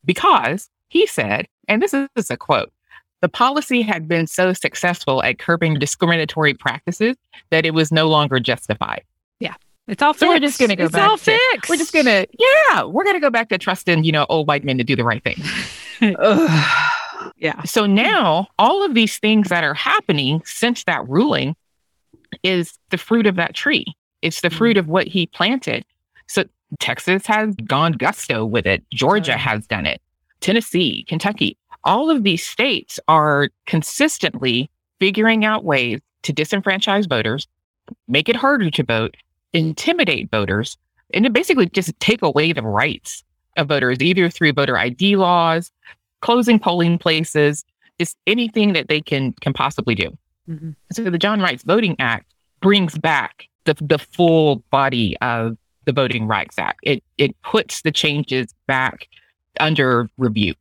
[0.04, 2.72] Because he said, and this is a quote,
[3.22, 7.16] the policy had been so successful at curbing discriminatory practices
[7.50, 9.02] that it was no longer justified.
[9.40, 9.54] Yeah.
[9.88, 10.20] It's all fixed.
[10.20, 11.08] So we're just going to go it's back.
[11.08, 11.70] all to, fixed.
[11.70, 14.46] We're just going to, yeah, we're going to go back to trusting, you know, old
[14.48, 15.36] white men to do the right thing.
[17.38, 17.62] yeah.
[17.64, 21.56] So now all of these things that are happening since that ruling
[22.42, 23.86] is the fruit of that tree.
[24.20, 25.84] It's the fruit of what he planted.
[26.28, 26.44] So
[26.80, 28.84] Texas has gone gusto with it.
[28.92, 30.00] Georgia Oh, has done it.
[30.40, 37.48] Tennessee, Kentucky, all of these states are consistently figuring out ways to disenfranchise voters,
[38.08, 39.16] make it harder to vote,
[39.52, 40.76] intimidate voters,
[41.12, 43.24] and to basically just take away the rights
[43.56, 45.70] of voters, either through voter ID laws,
[46.20, 47.64] closing polling places,
[48.00, 50.16] just anything that they can can possibly do.
[50.48, 50.74] Mhm.
[50.92, 56.26] So the John Rights Voting Act brings back the the full body of the Voting
[56.26, 56.80] Rights Act.
[56.82, 59.08] It it puts the changes back
[59.60, 60.54] under review,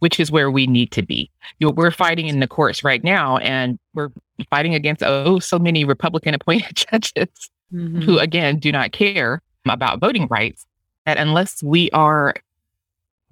[0.00, 1.30] which is where we need to be.
[1.58, 4.10] You know, we're fighting in the courts right now, and we're
[4.50, 8.04] fighting against oh so many Republican appointed judges Mhm.
[8.04, 10.64] who again do not care about voting rights.
[11.04, 12.32] That unless we are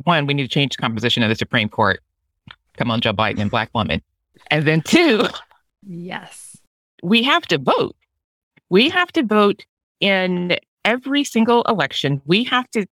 [0.03, 2.00] one, we need to change the composition of the Supreme Court.
[2.77, 4.03] Come on, Joe Biden and black woman.
[4.50, 5.29] And then two,
[5.87, 6.57] yes.
[7.03, 7.94] we have to vote.
[8.70, 9.64] We have to vote
[10.00, 12.20] in every single election.
[12.27, 12.87] We have to,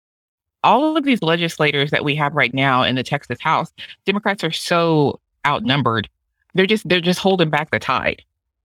[0.62, 3.72] all of these legislators that we have right now in the Texas House,
[4.04, 6.08] Democrats are so outnumbered.
[6.54, 8.22] They're just, they're just holding back the tide.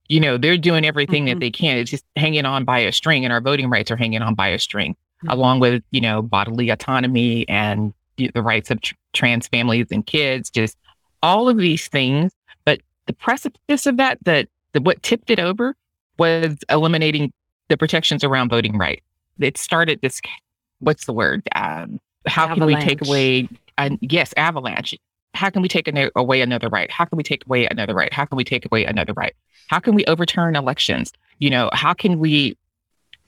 [0.08, 1.30] You know, they're doing everything Mhm.
[1.30, 1.78] that they can.
[1.78, 4.48] It's just hanging on by a string, and our voting rights are hanging on by
[4.48, 5.32] a string, Mhm.
[5.32, 10.06] along with, you know, bodily autonomy and the the rights of tr- trans families and
[10.06, 10.76] kids, just
[11.22, 12.32] all of these things.
[12.64, 15.74] But the precipice of that, that the, what tipped it over
[16.18, 17.32] was eliminating
[17.68, 19.02] the protections around voting rights.
[19.40, 20.20] It started this,
[20.80, 21.42] what's the word?
[21.54, 24.94] Um, how can we take away, uh, yes, avalanche.
[25.34, 26.90] How can we take ano- away another right?
[26.90, 28.12] How can we take away another right?
[28.12, 29.34] How can we take away another right?
[29.68, 31.12] How can we overturn elections?
[31.38, 32.56] You know, how can we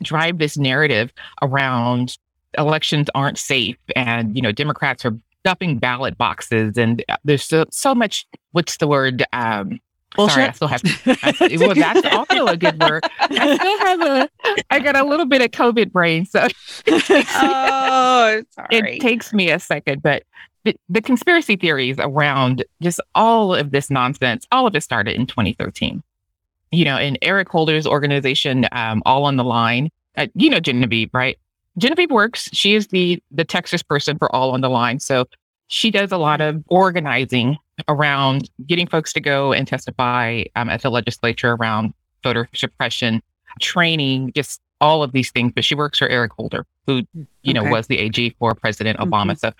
[0.02, 2.16] drive this narrative around
[2.56, 7.64] elections aren't safe and, you know, Democrats are stuffing ballot boxes and uh, there's so,
[7.70, 9.24] so much, what's the word?
[9.32, 9.80] Um,
[10.16, 10.82] Sorry, I still have.
[11.06, 13.04] I, well, that's also a good word.
[13.20, 14.28] I still have a.
[14.70, 16.48] I got a little bit of COVID brain, so
[16.88, 18.68] oh, sorry.
[18.70, 20.02] it takes me a second.
[20.02, 20.24] But
[20.64, 25.26] the, the conspiracy theories around just all of this nonsense, all of it started in
[25.26, 26.02] 2013.
[26.72, 29.90] You know, in Eric Holder's organization, um, All on the Line.
[30.16, 31.38] Uh, you know Genevieve, right?
[31.76, 32.48] Genevieve works.
[32.52, 35.26] She is the the Texas person for All on the Line, so
[35.68, 40.82] she does a lot of organizing around getting folks to go and testify um, at
[40.82, 43.22] the legislature around voter suppression,
[43.60, 45.52] training, just all of these things.
[45.54, 47.02] But she works for Eric Holder, who
[47.42, 49.38] you know was the AG for President Obama.
[49.38, 49.52] So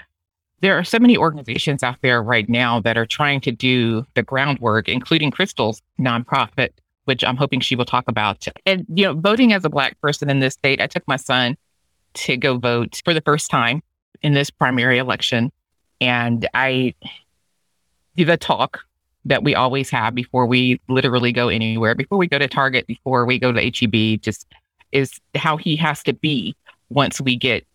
[0.61, 4.23] there are so many organizations out there right now that are trying to do the
[4.23, 6.71] groundwork, including Crystal's nonprofit,
[7.05, 8.47] which I'm hoping she will talk about.
[8.67, 11.57] And you know, voting as a black person in this state, I took my son
[12.15, 13.83] to go vote for the first time
[14.23, 15.53] in this primary election,
[16.01, 16.95] and I
[18.25, 18.81] the talk
[19.25, 23.25] that we always have before we literally go anywhere, before we go to Target, before
[23.27, 24.47] we go to HEB, just
[24.93, 26.57] is how he has to be
[26.89, 27.67] once we get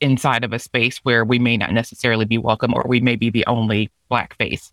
[0.00, 3.30] inside of a space where we may not necessarily be welcome or we may be
[3.30, 4.72] the only black face.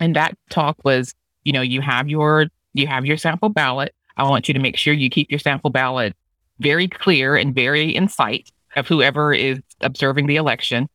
[0.00, 1.14] And that talk was,
[1.44, 3.94] you know, you have your you have your sample ballot.
[4.16, 6.14] I want you to make sure you keep your sample ballot
[6.58, 10.88] very clear and very in sight of whoever is observing the election.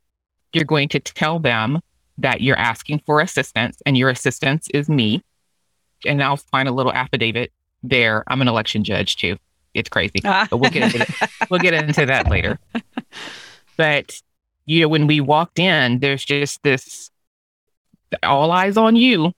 [0.53, 1.79] You're going to tell them
[2.19, 5.23] that you're asking for assistance and your assistance is me.
[6.05, 7.51] And I'll find a little affidavit
[7.83, 8.23] there.
[8.27, 9.37] I'm an election judge too.
[9.73, 10.21] It's crazy.
[10.25, 10.47] Ah.
[10.49, 12.59] But we'll get into we'll get into that later.
[13.77, 14.21] But
[14.65, 17.09] you know, when we walked in, there's just this
[18.23, 19.31] all eyes on you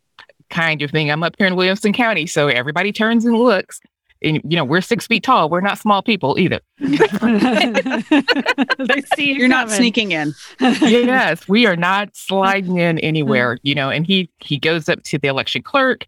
[0.49, 1.11] kind of thing.
[1.11, 3.79] I'm up here in Williamson County, so everybody turns and looks.
[4.23, 5.49] And you know, we're six feet tall.
[5.49, 6.59] We're not small people either.
[6.79, 6.97] they
[9.15, 10.33] see You're not sneaking in.
[10.59, 13.89] yes, we are not sliding in anywhere, you know.
[13.89, 16.07] And he he goes up to the election clerk,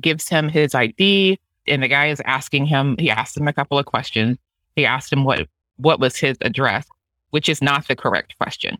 [0.00, 2.96] gives him his ID, and the guy is asking him.
[2.98, 4.38] He asked him a couple of questions.
[4.74, 6.86] He asked him what what was his address,
[7.30, 8.76] which is not the correct question.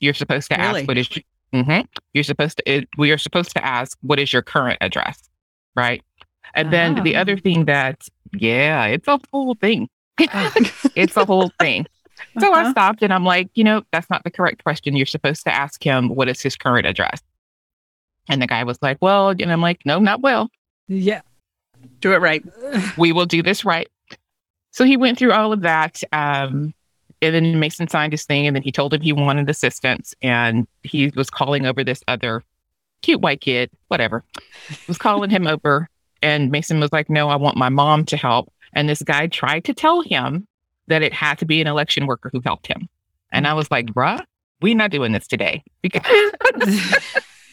[0.00, 0.80] You're supposed to Really?
[0.80, 1.08] ask what is.
[1.54, 1.86] Mhm.
[2.12, 2.70] You're supposed to.
[2.70, 5.30] It, we are supposed to ask what is your current address,
[5.74, 6.02] right?
[6.54, 9.88] And then the other thing that, yeah, it's a whole thing.
[10.18, 11.86] it's a whole thing.
[12.40, 12.68] So Uh-huh.
[12.68, 14.96] I stopped and I'm like, you know, that's not the correct question.
[14.96, 17.20] You're supposed to ask him what is his current address.
[18.28, 20.50] And the guy was like, well, and I'm like, no, not well.
[20.88, 21.20] Yeah.
[22.00, 22.42] Do it right.
[22.96, 23.88] We will do this right.
[24.70, 26.02] So he went through all of that.
[26.12, 26.74] Um,
[27.22, 30.14] and then Mason signed his thing and then he told him he wanted assistance.
[30.22, 32.42] And he was calling over this other
[33.02, 34.24] cute white kid, whatever,
[34.88, 35.88] was calling him over.
[36.26, 38.52] And Mason was like, no, I want my mom to help.
[38.72, 40.46] And this guy tried to tell him
[40.88, 42.88] that it had to be an election worker who helped him.
[43.32, 44.20] And I was like, bruh,
[44.60, 45.62] we not doing this today.
[45.82, 46.02] Because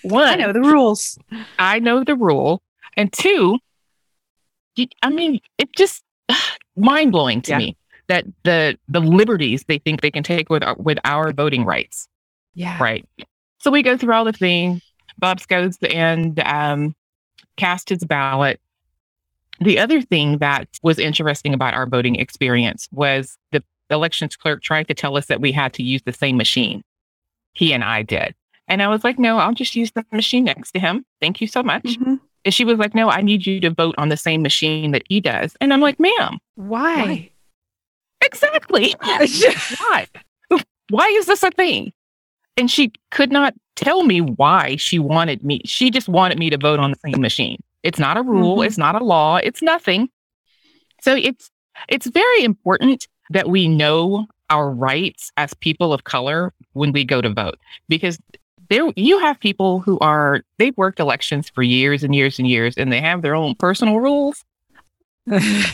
[0.02, 1.18] one, I know the rules.
[1.60, 2.62] I know the rule.
[2.98, 3.60] And two,
[5.04, 6.04] I mean, it just
[6.76, 7.58] mind blowing to Yeah.
[7.60, 11.64] me that the the liberties they think they can take with our, with our voting
[11.64, 12.08] rights.
[12.56, 12.78] Yeah.
[12.82, 13.06] Right.
[13.60, 14.82] So we go through all the thing.
[15.20, 16.96] Bobs goes and um,
[17.58, 18.60] cast his ballot.
[19.60, 24.88] The other thing that was interesting about our voting experience was the elections clerk tried
[24.88, 26.84] to tell us that we had to use the same machine.
[27.54, 28.34] He and I did.
[28.68, 31.06] And I was like, no, I'll just use the machine next to him.
[31.22, 31.84] Thank you so much.
[31.84, 32.20] Mhm.
[32.46, 35.04] And she was like, no, I need you to vote on the same machine that
[35.08, 35.56] he does.
[35.62, 37.30] And I'm like, ma'am, Why?
[38.22, 38.96] exactly.
[39.02, 40.08] why?
[40.90, 41.94] Why is this a thing?
[42.58, 45.62] And she could not tell me why she wanted me.
[45.66, 47.62] She just wanted me to vote on the same machine.
[47.82, 48.68] It's not a rule, Mhm.
[48.68, 50.10] it's not a law, it's nothing.
[51.02, 51.50] So it's
[51.90, 57.20] it's very important that we know our rights as people of color when we go
[57.20, 57.58] to vote
[57.90, 58.20] because
[58.70, 62.76] there you have people who are they've worked elections for years and years and years
[62.78, 64.46] and they have their own personal rules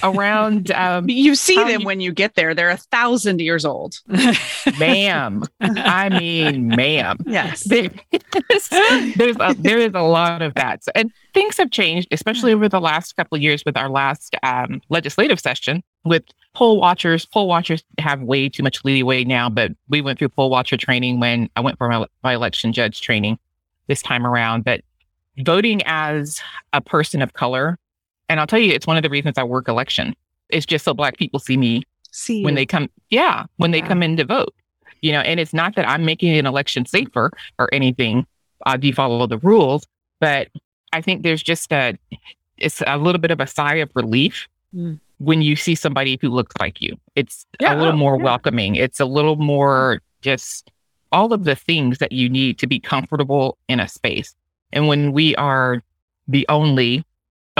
[0.04, 2.54] around um, You see them you- when you get there.
[2.54, 4.00] They're a thousand years old.
[4.80, 5.44] ma'am.
[5.62, 7.18] I mean, ma'am.
[7.26, 7.64] Yes.
[7.64, 7.90] There,
[9.16, 12.70] there's a, there is a lot of that, So- and things have changed, especially over
[12.70, 15.84] the last couple of years with our last um, legislative session.
[16.06, 16.24] With
[16.56, 19.50] poll watchers, poll watchers have way too much leeway now.
[19.50, 23.02] But we went through poll watcher training when I went for my, my election judge
[23.02, 23.38] training
[23.88, 24.64] this time around.
[24.64, 24.82] But
[25.40, 26.40] voting as
[26.72, 27.78] a person of color,
[28.30, 30.15] and I'll tell you, it's one of the reasons I work election.
[30.50, 32.62] It's just so Black people see me See when you.
[32.62, 34.52] they come yeah when they come in to vote
[35.02, 38.26] you know and it's not that i'm making an election safer or anything
[38.65, 39.86] uh, do follow the rules
[40.20, 40.48] but
[40.92, 41.96] i think there's just a
[42.58, 45.00] it's a little bit of a sigh of relief Mm.
[45.20, 48.24] when you see somebody who looks like you it's Yeah, a little oh, more yeah.
[48.24, 50.72] welcoming it's a little more just
[51.12, 54.34] all of the things that you need to be comfortable in a space
[54.74, 55.84] and when we are
[56.28, 57.04] the only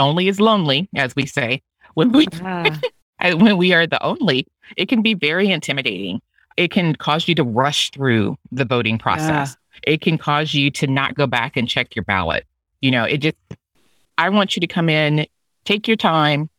[0.00, 1.62] only is lonely as we say
[1.94, 2.78] when we Ah.
[3.36, 6.20] when we are the only, it can be very intimidating.
[6.56, 9.56] It can cause you to rush through the voting process.
[9.86, 12.46] It can cause you to not go back and check your ballot.
[12.80, 13.36] You know, it just,
[14.18, 15.26] I want you to come in,
[15.64, 16.50] take your time,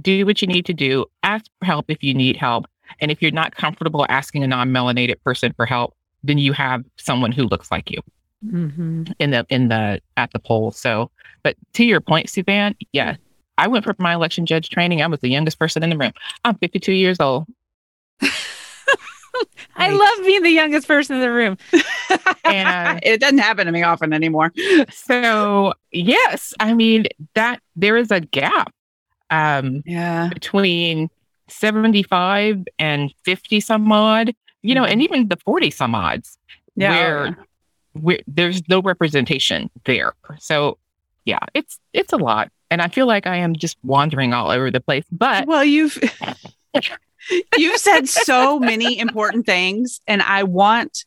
[0.00, 2.66] do what you need to do, ask for help if you need help.
[3.00, 6.84] And if you're not comfortable asking a non melanated person for help, then you have
[6.98, 8.00] someone who looks like you
[8.44, 9.12] Mhm.
[9.18, 10.70] in the in the at the poll.
[10.70, 11.10] So,
[11.42, 13.16] but to your point, Suzanne, yeah,
[13.58, 15.02] I went for my election judge training.
[15.02, 16.12] I was the youngest person in the room.
[16.44, 17.46] I'm 52 years old,
[19.76, 21.56] I love being the youngest person in the room.
[22.44, 24.52] and it doesn't happen to me often anymore.
[24.92, 28.72] so yes, I mean that there is a gap
[29.30, 30.28] um, Yeah.
[30.32, 31.10] between
[31.48, 36.38] 75 and 50 some odd, you know, and even the 40 some odds
[36.76, 36.90] Yeah.
[36.90, 37.46] where where
[38.26, 40.12] there's no representation there.
[40.38, 40.78] So
[41.24, 42.50] yeah, it's it's a lot.
[42.70, 45.04] And I feel like I am just wandering all over the place.
[45.10, 45.98] But Well, you've
[47.56, 51.04] you've said so many important things, and I want.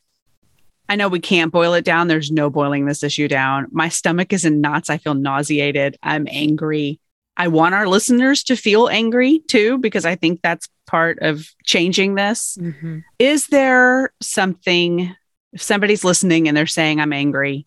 [0.90, 2.10] I know we can't boil it down.
[2.10, 3.68] There's no boiling this issue down.
[3.72, 4.90] My stomach is in knots.
[4.90, 5.98] I feel nauseated.
[6.04, 7.00] I'm angry.
[7.38, 12.16] I want our listeners to feel angry too, because I think that's part of changing
[12.16, 12.58] this.
[12.60, 13.04] Mhm.
[13.20, 15.16] Is there something,
[15.54, 17.66] if somebody's listening and they're saying, I'm angry,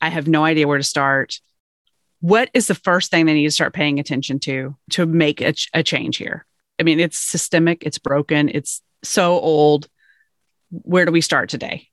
[0.00, 1.40] I have no idea where to start.
[2.20, 5.52] What is the first thing they need to start paying attention to to make a,
[5.52, 6.46] ch- a change here?
[6.80, 9.88] I mean, it's systemic, it's broken, it's so old.
[10.70, 11.88] Where do we start today?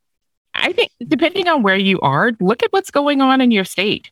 [0.54, 4.12] I think depending on where you are, look at what's going on in your state.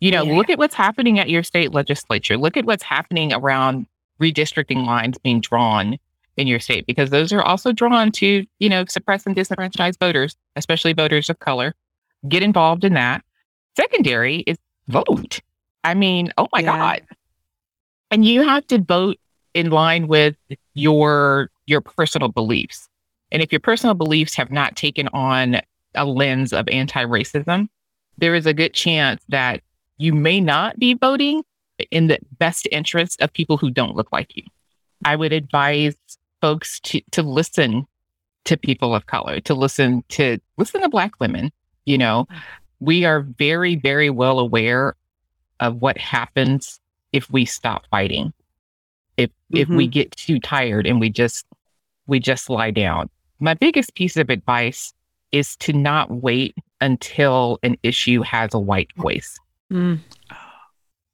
[0.00, 0.34] You know, Yeah.
[0.36, 2.36] look at what's happening at your state legislature.
[2.36, 3.86] Look at what's happening around
[4.20, 5.98] redistricting lines being drawn
[6.36, 10.36] in your state because those are also drawn to, you know, suppress and disenfranchise voters,
[10.56, 11.74] especially voters of color.
[12.28, 13.22] Get involved in that.
[13.76, 14.56] Secondary is
[14.88, 15.40] vote.
[15.84, 16.76] I mean, oh my Yeah.
[16.76, 17.02] God.
[18.10, 19.18] And you have to vote
[19.54, 20.36] in line with
[20.74, 22.88] your your personal beliefs.
[23.30, 25.60] And if your personal beliefs have not taken on
[25.94, 27.68] a lens of anti-racism,
[28.18, 29.62] there is a good chance that
[29.98, 31.42] you may not be voting
[31.90, 34.44] in the best interest of people who don't look like you.
[35.04, 35.96] I would advise
[36.42, 37.86] folks to, to listen
[38.44, 41.50] to people of color, to listen to listen to black women.
[41.86, 42.26] You know,
[42.80, 44.96] we are very, very well aware
[45.60, 46.80] of what happens
[47.12, 48.32] if we stop fighting.
[49.16, 49.56] If mm-hmm.
[49.56, 49.92] if we mm-hmm.
[49.92, 51.46] get too tired and we just
[52.06, 53.08] we just lie down.
[53.40, 54.92] My biggest piece of advice
[55.30, 59.38] is to not wait until an issue has a white voice.
[59.72, 60.00] Mm.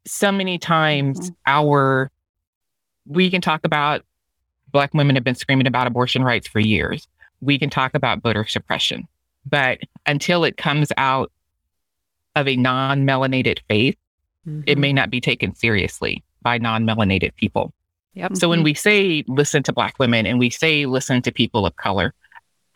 [0.06, 1.34] So many times mm-hmm.
[1.46, 2.10] our
[3.06, 4.02] we can talk about
[4.72, 7.08] black women have been screaming about abortion rights for years.
[7.40, 9.06] We can talk about voter suppression.
[9.46, 11.32] But until it comes out
[12.36, 13.96] of a non-melanated faith,
[14.46, 14.62] mm-hmm.
[14.66, 17.72] it may not be taken seriously by non-melanated people.
[18.14, 18.36] Yep.
[18.36, 18.64] So when mm-hmm.
[18.64, 22.14] we say listen to black women and we say listen to people of color,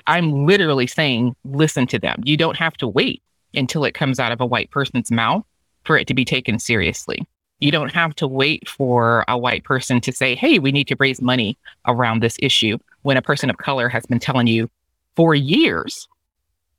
[0.07, 2.23] I'm literally saying listen to them.
[2.25, 3.23] You don't have to wait
[3.55, 5.45] until it comes out of a white person's mouth
[5.85, 7.27] for it to be taken seriously.
[7.63, 10.97] You don't have to wait for a white person to say, hey, we need to
[10.99, 11.57] raise money
[11.87, 14.69] around this issue when a person of color has been telling you
[15.15, 16.09] for years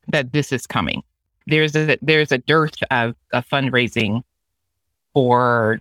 [0.10, 1.02] that this is coming.
[1.48, 4.24] There's a there's a dearth of, of fundraising
[5.14, 5.80] for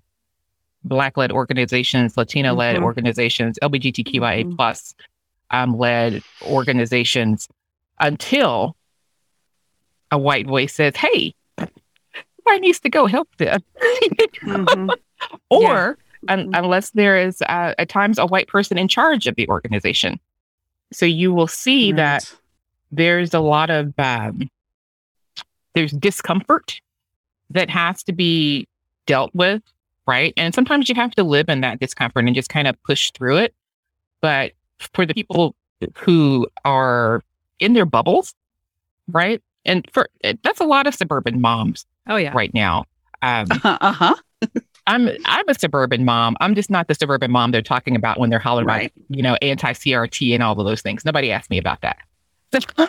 [0.84, 2.84] black led organizations, Latino led mm-hmm.
[2.84, 4.56] organizations, LGBTQIA mm-hmm.
[4.56, 4.94] plus
[5.50, 7.48] um, led organizations
[8.00, 8.76] until
[10.10, 11.34] a white voice says, Hey,
[12.44, 13.62] somebody needs to go help them.
[14.42, 14.90] mm-hmm.
[15.50, 16.32] Or yeah.
[16.32, 20.18] un- unless there is uh, at times a white person in charge of the organization.
[20.92, 21.96] So you will see right.
[21.96, 22.34] that
[22.90, 24.50] there's a lot of um,
[25.74, 26.80] there's discomfort
[27.50, 28.66] that has to be
[29.06, 29.62] dealt with,
[30.06, 30.34] right?
[30.36, 33.36] And sometimes you have to live in that discomfort and just kind of push through
[33.36, 33.54] it.
[34.20, 34.52] But
[34.92, 35.54] for the people
[35.96, 37.22] who are
[37.60, 38.34] in their bubbles,
[39.08, 39.40] right?
[39.64, 40.08] And for
[40.42, 41.86] that's a lot of suburban moms.
[42.08, 42.84] Oh yeah, right now.
[43.22, 44.14] Um, uh huh.
[44.86, 46.36] I'm I'm a suburban mom.
[46.40, 48.92] I'm just not the suburban mom they're talking about when they're hollering right.
[48.96, 51.04] about you know anti CRT and all of those things.
[51.04, 51.98] Nobody asked me about that.
[52.78, 52.88] uh,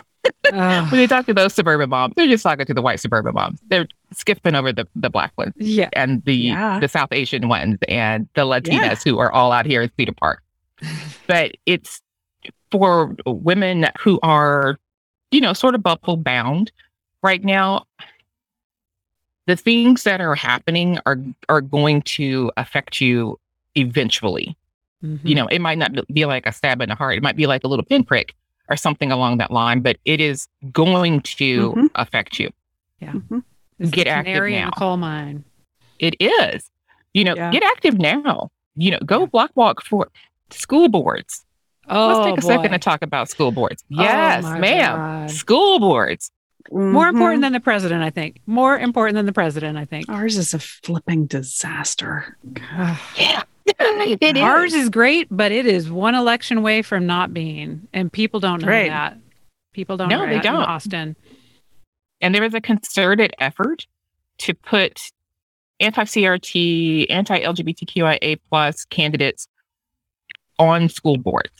[0.88, 3.60] when they talk to those suburban moms, they're just talking to the white suburban moms.
[3.68, 6.80] They're skipping over the the black ones, yeah, and the yeah.
[6.80, 8.94] the South Asian ones and the Latinas yeah.
[9.04, 10.42] who are all out here in Cedar Park.
[11.26, 12.00] but it's
[12.70, 14.78] for women who are,
[15.34, 16.70] you know, sort of bubble bound
[17.22, 17.84] right now.
[19.46, 21.18] The things that are happening are
[21.48, 23.38] are going to affect you
[23.74, 24.56] eventually.
[25.02, 25.26] Mm-hmm.
[25.26, 27.16] You know, it might not be like a stab in the heart.
[27.16, 28.34] It might be like a little pinprick
[28.70, 31.86] or something along that line, but it is going to mm-hmm.
[31.96, 32.50] affect you.
[33.00, 33.12] Yeah.
[33.12, 33.88] Mm-hmm.
[33.90, 34.70] Get active now.
[34.70, 35.44] coal mine.
[35.98, 36.70] It is.
[37.12, 37.50] You know, yeah.
[37.50, 38.50] get active now.
[38.76, 39.26] You know, go yeah.
[39.26, 40.08] block walk for
[40.50, 41.44] school boards.
[41.88, 42.48] Oh, Let's take a boy.
[42.48, 43.82] second to talk about school boards.
[43.92, 44.96] Oh, yes, oh, ma'am.
[44.96, 45.30] God.
[45.30, 46.30] School boards.
[46.72, 46.92] Mm-hmm.
[46.92, 48.40] More important than the president, I think.
[48.46, 50.08] More important than the president, I think.
[50.08, 52.36] Ours is a flipping disaster.
[53.16, 53.42] yeah.
[53.66, 54.84] it Ours is.
[54.84, 54.90] is.
[54.90, 57.86] great, but it is one election away from not being.
[57.92, 58.90] And people don't know right.
[58.90, 59.18] that.
[59.72, 60.62] People don't no, know they don't.
[60.62, 61.16] Austin.
[62.20, 63.86] And there is a concerted effort
[64.38, 65.00] to put
[65.80, 69.48] anti-CRT, anti-LGBTQIA plus candidates
[70.58, 71.50] on school boards.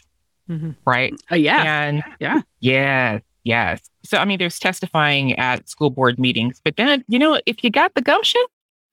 [0.49, 0.71] Mm-hmm.
[0.85, 1.15] Right.
[1.31, 1.63] Uh, yeah.
[1.63, 2.41] And yeah.
[2.61, 3.19] Yeah.
[3.45, 3.81] Yes.
[4.05, 7.71] So, I mean, there's testifying at school board meetings, but then, you know, if you
[7.71, 8.43] got the gumption,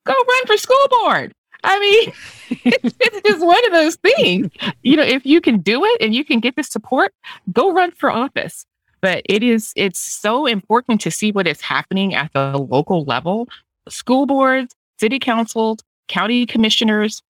[0.05, 1.33] go run for school board.
[1.63, 2.13] I mean,
[2.65, 4.49] it's, it's just one of those things.
[4.83, 7.13] You know, if you can do it and you can get the support,
[7.51, 8.65] go run for office.
[9.01, 13.47] But it is, it's so important to see what is happening at the local level.
[13.89, 17.23] School boards, city councils, county commissioners,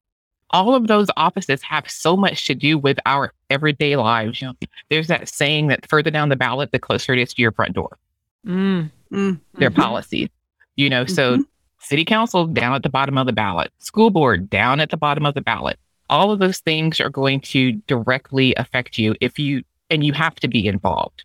[0.52, 4.40] all of those offices have so much to do with our everyday lives.
[4.40, 4.54] You know,
[4.90, 7.74] there's that saying that further down the ballot, the closer it is to your front
[7.74, 7.98] door.
[8.46, 9.80] Mm, mm, Their mm-hmm.
[9.80, 10.28] policies,
[10.76, 11.14] you know, mm-hmm.
[11.14, 11.44] so
[11.80, 15.24] city council down at the bottom of the ballot, school board down at the bottom
[15.24, 15.78] of the ballot.
[16.10, 20.34] All of those things are going to directly affect you if you, and you have
[20.36, 21.24] to be involved.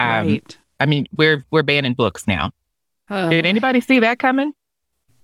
[0.00, 0.58] Um, right.
[0.80, 2.50] I mean, we're we're banning books now.
[3.08, 4.52] Uh, Did anybody see that coming?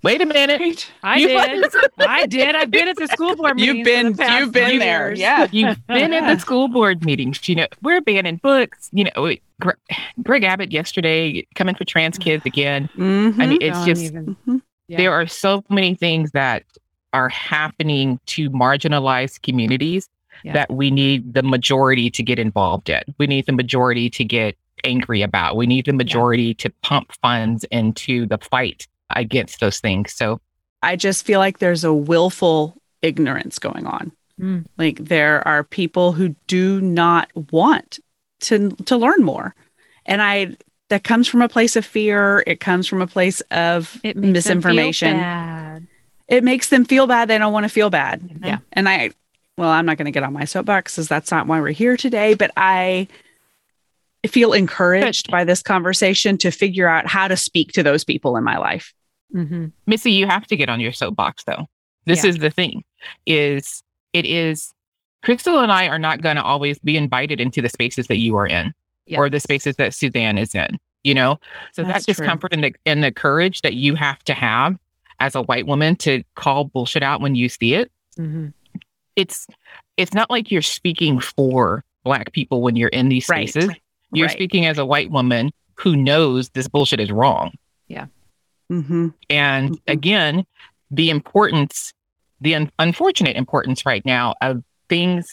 [0.02, 0.90] Wait a minute.
[1.02, 1.74] I you did.
[1.98, 2.54] I did.
[2.54, 3.76] I've been at the school board meetings.
[3.76, 5.08] You've been the you've been there.
[5.08, 5.18] Years.
[5.18, 5.46] Yeah.
[5.50, 7.46] You've been at the school board meetings.
[7.48, 8.88] You know, we're banning books.
[8.92, 9.34] You know,
[10.22, 12.88] Greg Abbott yesterday coming for trans kids again.
[12.96, 13.40] Mm-hmm.
[13.40, 14.56] I mean, it's Don't just mm-hmm.
[14.88, 14.96] yeah.
[14.96, 16.64] there are so many things that
[17.12, 20.08] are happening to marginalized communities
[20.44, 20.52] yeah.
[20.54, 23.02] that we need the majority to get involved in.
[23.18, 25.56] We need the majority to get angry about.
[25.56, 26.54] We need the majority yeah.
[26.58, 30.12] to pump funds into the fight against those things.
[30.12, 30.40] So
[30.82, 34.12] I just feel like there's a willful ignorance going on.
[34.40, 34.66] Mm.
[34.78, 37.98] Like there are people who do not want
[38.40, 39.54] to to learn more.
[40.06, 40.56] And I
[40.88, 42.42] that comes from a place of fear.
[42.46, 45.88] It comes from a place of misinformation.
[46.28, 47.28] It makes them feel bad.
[47.28, 48.20] They don't want to feel bad.
[48.20, 48.44] Mm-hmm.
[48.44, 48.58] Yeah.
[48.72, 49.10] And I
[49.56, 51.96] well, I'm not going to get on my soapbox because that's not why we're here
[51.96, 53.08] today, but I
[54.26, 58.44] feel encouraged by this conversation to figure out how to speak to those people in
[58.44, 58.94] my life.
[59.34, 59.66] Mm-hmm.
[59.86, 61.66] Missy, you have to get on your soapbox though.
[62.06, 62.30] This yeah.
[62.30, 62.82] is the thing
[63.26, 64.72] is it is
[65.22, 68.36] Crystal and I are not going to always be invited into the spaces that you
[68.36, 68.72] are in
[69.16, 71.38] or the spaces that Suzanne is in, you know?
[71.72, 74.78] So That's that discomfort and the, and the courage that you have to have
[75.18, 77.90] as a white woman to call bullshit out when you see it.
[78.18, 78.48] Mm-hmm.
[79.16, 79.46] It's,
[79.96, 83.66] it's not like you're speaking for black people when you're in these spaces.
[83.66, 83.82] Right.
[84.12, 84.36] You're right.
[84.36, 87.52] speaking as a white woman who knows this bullshit is wrong.
[88.70, 89.08] Mm-hmm.
[89.28, 89.90] And mm-hmm.
[89.90, 90.46] again,
[90.90, 91.92] the importance,
[92.40, 95.32] the un- unfortunate importance right now of things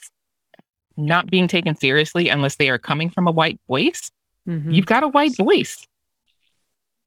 [0.97, 4.11] not being taken seriously unless they are coming from a white voice.
[4.47, 4.71] Mm-hmm.
[4.71, 5.85] You've got a white voice.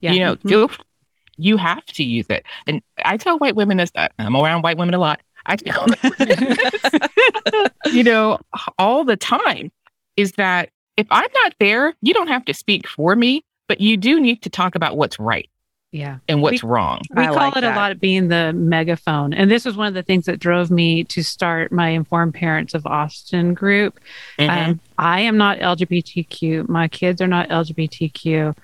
[0.00, 0.12] Yeah.
[0.12, 0.82] You know, mm-hmm.
[1.36, 2.44] you have to use it.
[2.66, 5.20] And I tell white women this, uh, I'm around white women a lot.
[5.46, 5.86] I tell
[7.92, 8.38] you know,
[8.78, 9.72] all the time
[10.16, 13.96] is that if I'm not there, you don't have to speak for me, but you
[13.96, 15.48] do need to talk about what's right.
[15.92, 16.18] Yeah.
[16.28, 17.00] And what's we, wrong.
[17.14, 17.74] We I call like it that.
[17.74, 19.32] a lot of being the megaphone.
[19.32, 22.74] And this was one of the things that drove me to start my Informed Parents
[22.74, 23.98] of Austin group.
[24.38, 24.70] Mm-hmm.
[24.70, 26.68] Um, I am not LGBTQ.
[26.68, 28.56] My kids are not LGBTQ.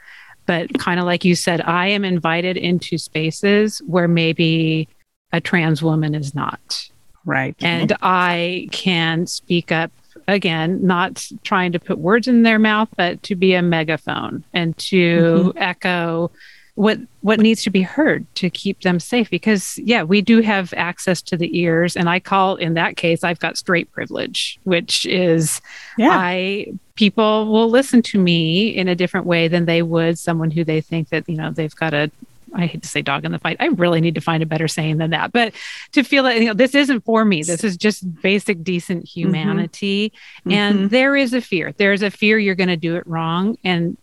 [0.46, 4.88] But kind of like you said, I am invited into spaces where maybe
[5.32, 6.88] a trans woman is not.
[7.24, 7.56] Right.
[7.58, 9.90] And I can speak up
[10.28, 14.76] again, not trying to put words in their mouth, but to be a megaphone and
[14.78, 15.58] to mm-hmm.
[15.58, 16.30] echo
[16.76, 20.72] what what needs to be heard to keep them safe because yeah we do have
[20.76, 25.04] access to the ears and i call in that case i've got straight privilege which
[25.06, 25.60] is
[25.98, 26.10] yeah.
[26.12, 30.64] i people will listen to me in a different way than they would someone who
[30.64, 32.10] they think that you know they've got a
[32.54, 33.58] I hate to say dog in the fight.
[33.60, 35.30] I really need to find a better saying than that.
[35.30, 35.52] But
[35.92, 37.42] to feel that you know this isn't for me.
[37.42, 39.20] This is just basic decent mm-hmm.
[39.20, 40.10] humanity.
[40.10, 40.52] Mm-hmm.
[40.52, 40.88] And mm-hmm.
[40.88, 41.74] there is a fear.
[41.76, 43.98] There's a fear you're going to do it wrong and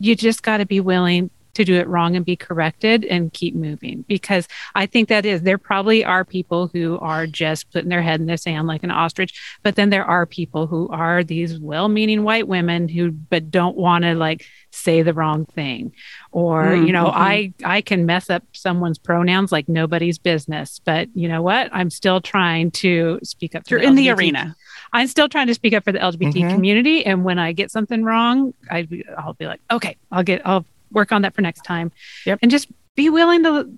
[0.00, 3.52] you just got to be willing to do it wrong and be corrected and keep
[3.52, 4.46] moving because
[4.76, 8.26] I think that is there probably are people who are just putting their head in
[8.26, 12.46] the sand like an ostrich but then there are people who are these well-meaning white
[12.46, 15.92] women who but don't want to like say the wrong thing
[16.30, 16.86] or mm-hmm.
[16.86, 17.18] you know mm-hmm.
[17.18, 21.90] I I can mess up someone's pronouns like nobody's business but you know what I'm
[21.90, 24.54] still trying to speak up you're the in the arena
[24.92, 26.54] I'm still trying to speak up for the LGBT mm-hmm.
[26.54, 27.04] community.
[27.04, 31.12] And when I get something wrong, I, I'll be like, okay, I'll get, I'll work
[31.12, 31.92] on that for next time.
[32.26, 32.40] Yep.
[32.42, 33.70] And just be willing to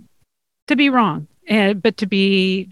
[0.68, 2.70] to be wrong, and but to be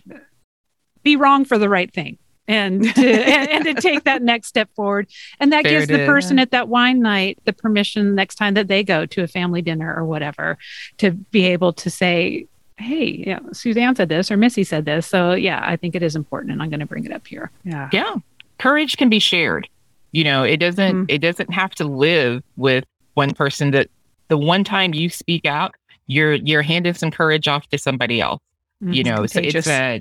[1.03, 2.19] be wrong for the right thing.
[2.47, 5.07] And to, and, and, to take that next step forward,
[5.39, 8.69] and that Fair gives the person at that wine night the permission next time that
[8.69, 10.57] they go to a family dinner or whatever,
[10.97, 12.47] to be able to say,
[12.79, 15.07] hey, you know, Suzanne said this or Missy said this.
[15.07, 17.51] So yeah, I think it is important and I'm going to bring it up here.
[17.65, 17.91] Yeah.
[17.93, 18.17] Yeah.
[18.59, 19.69] Courage can be shared.
[20.13, 21.05] You know, it doesn't mm-hmm.
[21.09, 22.85] it doesn't have to live with
[23.15, 23.91] one person that
[24.29, 25.75] the one time you speak out,
[26.07, 28.41] you're you're handing some courage off to somebody else.
[28.83, 28.93] Mm-hmm.
[28.93, 29.99] You know, so it's uh,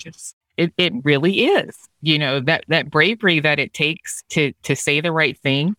[0.57, 1.77] it it really is.
[2.01, 5.75] You know that that bravery that it takes to to say the right thing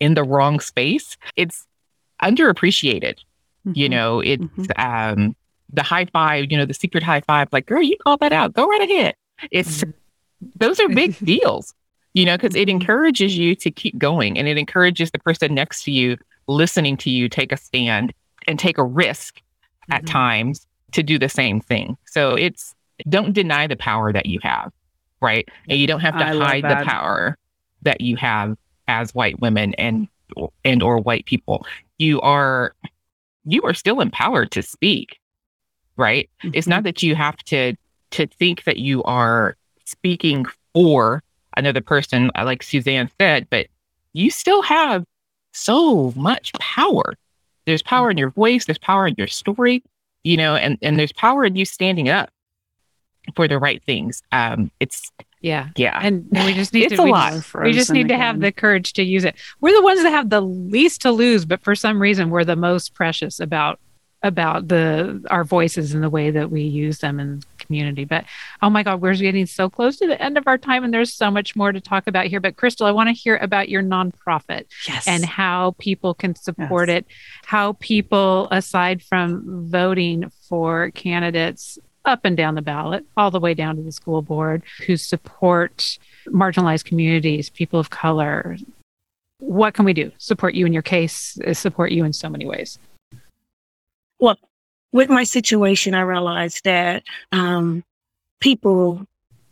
[0.00, 1.16] in the wrong space.
[1.36, 1.66] It's
[2.22, 3.18] underappreciated.
[3.66, 3.72] Mm-hmm.
[3.74, 4.80] You know, it's mm-hmm.
[4.80, 5.36] um
[5.72, 6.50] the high five.
[6.50, 7.48] You know, the secret high five.
[7.52, 8.52] Like, girl, you call that out.
[8.52, 9.14] Go right ahead.
[9.50, 9.90] It's mm-hmm.
[10.56, 11.74] those are big deals.
[12.14, 12.80] You know, because it mm-hmm.
[12.80, 16.16] encourages you to keep going, and it encourages the person next to you
[16.48, 18.12] listening to you take a stand
[18.46, 19.92] and take a risk mm-hmm.
[19.92, 21.96] at times to do the same thing.
[22.06, 22.74] So it's
[23.08, 24.72] don't deny the power that you have,
[25.20, 25.48] right?
[25.68, 27.36] And you don't have to I hide the power
[27.82, 28.56] that you have
[28.88, 30.08] as white women and
[30.64, 31.66] and or white people.
[31.98, 32.74] You are
[33.44, 35.18] you are still empowered to speak,
[35.96, 36.30] right?
[36.42, 36.54] Mm-hmm.
[36.54, 36.84] It's not mm-hmm.
[36.84, 37.74] that you have to
[38.12, 41.22] to think that you are speaking for
[41.56, 43.66] another person, like Suzanne said, but
[44.12, 45.04] you still have
[45.56, 47.14] so much power.
[47.66, 49.82] There's power in your voice, there's power in your story,
[50.22, 52.30] you know, and, and there's power in you standing up
[53.34, 54.22] for the right things.
[54.32, 57.54] Um, it's yeah, yeah, and, and we just need it's to a we, lot.
[57.62, 58.18] We just need again.
[58.18, 59.36] to have the courage to use it.
[59.60, 62.56] We're the ones that have the least to lose, but for some reason, we're the
[62.56, 63.78] most precious about
[64.22, 68.04] about the our voices and the way that we use them the community.
[68.04, 68.24] But
[68.62, 71.12] oh my God, we're getting so close to the end of our time, and there's
[71.12, 72.40] so much more to talk about here.
[72.40, 75.06] But Crystal, I want to hear about your nonprofit yes.
[75.06, 76.98] and how people can support yes.
[76.98, 77.06] it,
[77.44, 83.52] how people, aside from voting for candidates up and down the ballot, all the way
[83.52, 85.98] down to the school board, who support
[86.28, 88.56] marginalized communities, people of color.
[89.38, 90.12] What can we do?
[90.18, 92.78] Support you in your case, support you in so many ways.
[94.18, 94.38] Well,
[94.92, 97.84] with my situation, I realized that um,
[98.40, 99.06] people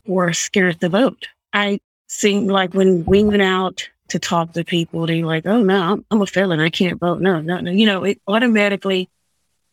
[0.07, 1.29] were scared to vote.
[1.53, 5.63] I seemed like when we went out to talk to people, they were like, oh
[5.63, 6.61] no, I'm, I'm a felon.
[6.61, 7.21] I can't vote.
[7.21, 7.71] No, no, no.
[7.71, 9.09] You know, it automatically,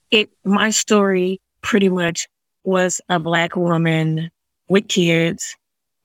[0.09, 2.27] it, my story pretty much
[2.63, 4.31] was a black woman
[4.67, 5.55] with kids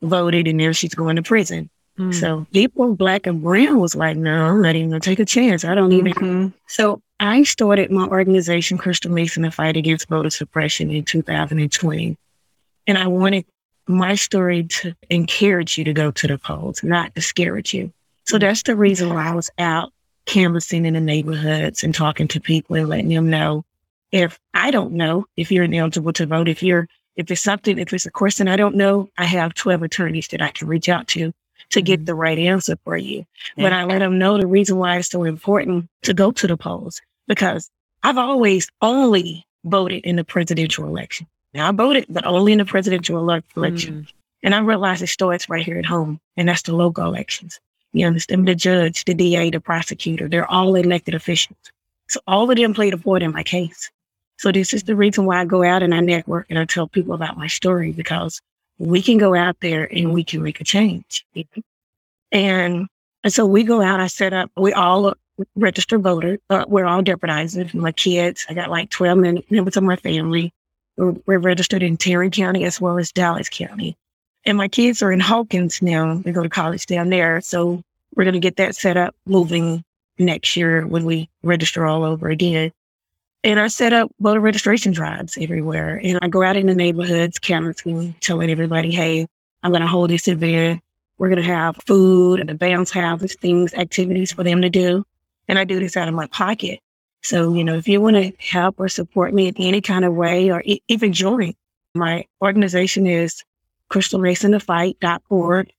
[0.02, 1.70] voted and now she's going to prison.
[1.98, 2.14] Mm.
[2.14, 5.64] So people black and brown was like, no, I'm not even gonna take a chance.
[5.64, 6.12] I don't even.
[6.12, 6.48] Mm-hmm.
[6.68, 12.16] So I started my organization, Crystal Mason, the fight against voter suppression in 2020.
[12.86, 13.46] And I wanted
[13.86, 17.92] my story to encourage you to go to the polls, not discourage you.
[18.26, 19.92] So that's the reason why I was out
[20.26, 23.64] canvassing in the neighborhoods and talking to people and letting them know
[24.12, 27.92] if I don't know if you're ineligible to vote, if you're if it's something, if
[27.94, 31.08] it's a question I don't know, I have 12 attorneys that I can reach out
[31.08, 31.32] to
[31.70, 32.04] to get mm-hmm.
[32.06, 33.24] the right answer for you.
[33.56, 36.56] But I let them know the reason why it's so important to go to the
[36.56, 37.70] polls because
[38.02, 41.26] I've always only voted in the presidential election.
[41.54, 44.02] Now I voted, but only in the presidential election.
[44.02, 44.12] Mm.
[44.42, 47.58] And I realized it starts right here at home, and that's the local elections.
[47.92, 48.46] You understand?
[48.46, 51.58] The judge, the DA, the prosecutor, they're all elected officials.
[52.08, 53.90] So all of them played a part in my case.
[54.38, 56.86] So this is the reason why I go out and I network and I tell
[56.86, 58.40] people about my story because
[58.78, 61.24] we can go out there and we can make a change.
[62.32, 62.86] And,
[63.24, 65.14] and so we go out, I set up, we all
[65.54, 66.38] registered voters.
[66.50, 67.74] Uh, we're all deputizers.
[67.74, 69.18] My kids, I got like 12
[69.50, 70.52] members of my family.
[70.96, 73.96] We're, we're, registered in Tarrant County as well as Dallas County.
[74.44, 76.14] And my kids are in Hawkins now.
[76.14, 77.40] They go to college down there.
[77.40, 77.82] So
[78.14, 79.84] we're going to get that set up moving
[80.18, 82.72] next year when we register all over again.
[83.46, 86.00] And I set up voter registration drives everywhere.
[86.02, 89.28] And I go out in the neighborhoods, canvassing, telling everybody, hey,
[89.62, 90.82] I'm going to hold this event.
[91.16, 95.04] We're going to have food and the bounce houses, things, activities for them to do.
[95.46, 96.80] And I do this out of my pocket.
[97.22, 100.12] So, you know, if you want to help or support me in any kind of
[100.12, 101.54] way or e- even join,
[101.94, 103.44] my organization is
[103.92, 105.70] crystalmasonthefight.org,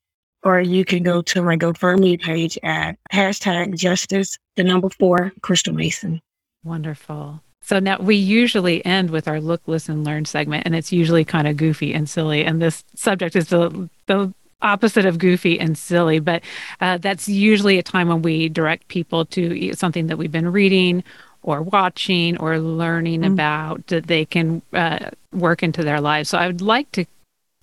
[0.43, 5.73] or you can go to my GoFundMe page at hashtag justice, the number four, Crystal
[5.73, 6.21] Mason.
[6.63, 7.41] Wonderful.
[7.67, 11.49] So now we usually end with our look, listen, learn segment, and it's usually kind
[11.49, 12.45] of goofy and silly.
[12.45, 16.43] And this subject is the, the opposite of goofy and silly, but
[16.79, 21.03] uh, that's usually a time when we direct people to something that we've been reading
[21.43, 26.29] or watching or learning mm about that they can uh, work into their lives.
[26.29, 27.03] So I would like to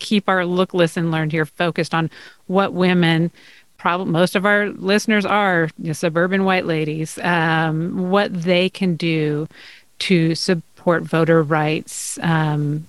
[0.00, 2.10] keep our look, listen, learn here focused on
[2.46, 3.30] what women.
[3.78, 7.18] Probably most of our listeners are you know, suburban white ladies.
[7.22, 9.48] Um, what they can do
[10.08, 12.86] to support voter rights, um,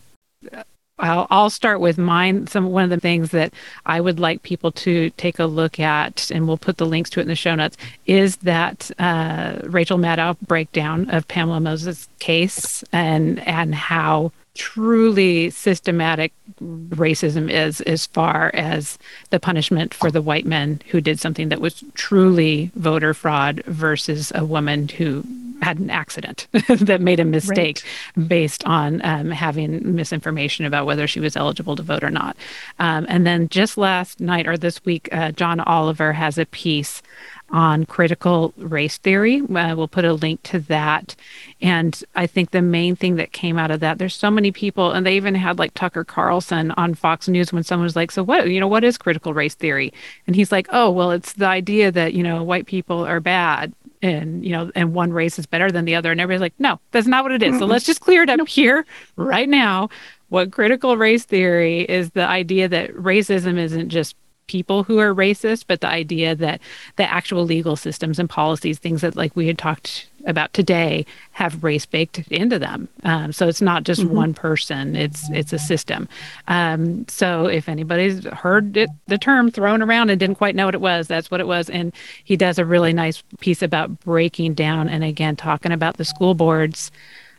[0.97, 2.47] I'll, I'll start with mine.
[2.47, 3.53] Some one of the things that
[3.85, 7.19] I would like people to take a look at, and we'll put the links to
[7.19, 12.83] it in the show notes, is that uh, Rachel Maddow breakdown of Pamela Moses' case
[12.93, 18.97] and and how truly systematic racism is as far as
[19.29, 24.31] the punishment for the white men who did something that was truly voter fraud versus
[24.33, 25.23] a woman who
[25.61, 26.47] had an accident
[26.79, 27.81] that made a mistake
[28.15, 28.27] right.
[28.27, 32.35] based on um, having misinformation about whether she was eligible to vote or not.
[32.79, 37.01] Um, and then just last night or this week, uh, John Oliver has a piece
[37.49, 39.41] on critical race theory.
[39.41, 41.15] Uh, we'll put a link to that.
[41.61, 44.91] And I think the main thing that came out of that, there's so many people,
[44.91, 48.23] and they even had like Tucker Carlson on Fox News when someone was like, So
[48.23, 49.93] what, you know, what is critical race theory?
[50.27, 53.73] And he's like, Oh, well, it's the idea that, you know, white people are bad
[54.01, 56.79] and you know and one race is better than the other and everybody's like no
[56.91, 58.85] that's not what it is so let's just clear it up here
[59.15, 59.89] right now
[60.29, 64.15] what critical race theory is the idea that racism isn't just
[64.47, 66.61] people who are racist, but the idea that
[66.95, 71.63] the actual legal systems and policies, things that like we had talked about today, have
[71.63, 72.87] race baked into them.
[73.03, 74.15] Um, so it's not just mm-hmm.
[74.15, 76.07] one person; it's it's a system.
[76.47, 80.75] Um, so if anybody's heard it, the term thrown around and didn't quite know what
[80.75, 81.69] it was, that's what it was.
[81.69, 81.93] And
[82.23, 86.33] he does a really nice piece about breaking down and again talking about the school
[86.33, 86.91] boards.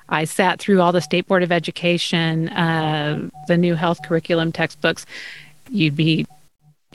[0.09, 5.05] I sat through all the State Board of Education, uh, the new health curriculum textbooks.
[5.69, 6.27] You'd be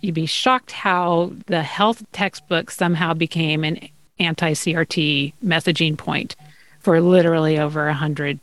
[0.02, 3.89] you'd be shocked how the health textbook somehow became an
[4.20, 6.36] anti-CRT messaging point
[6.80, 8.39] for literally over a hundred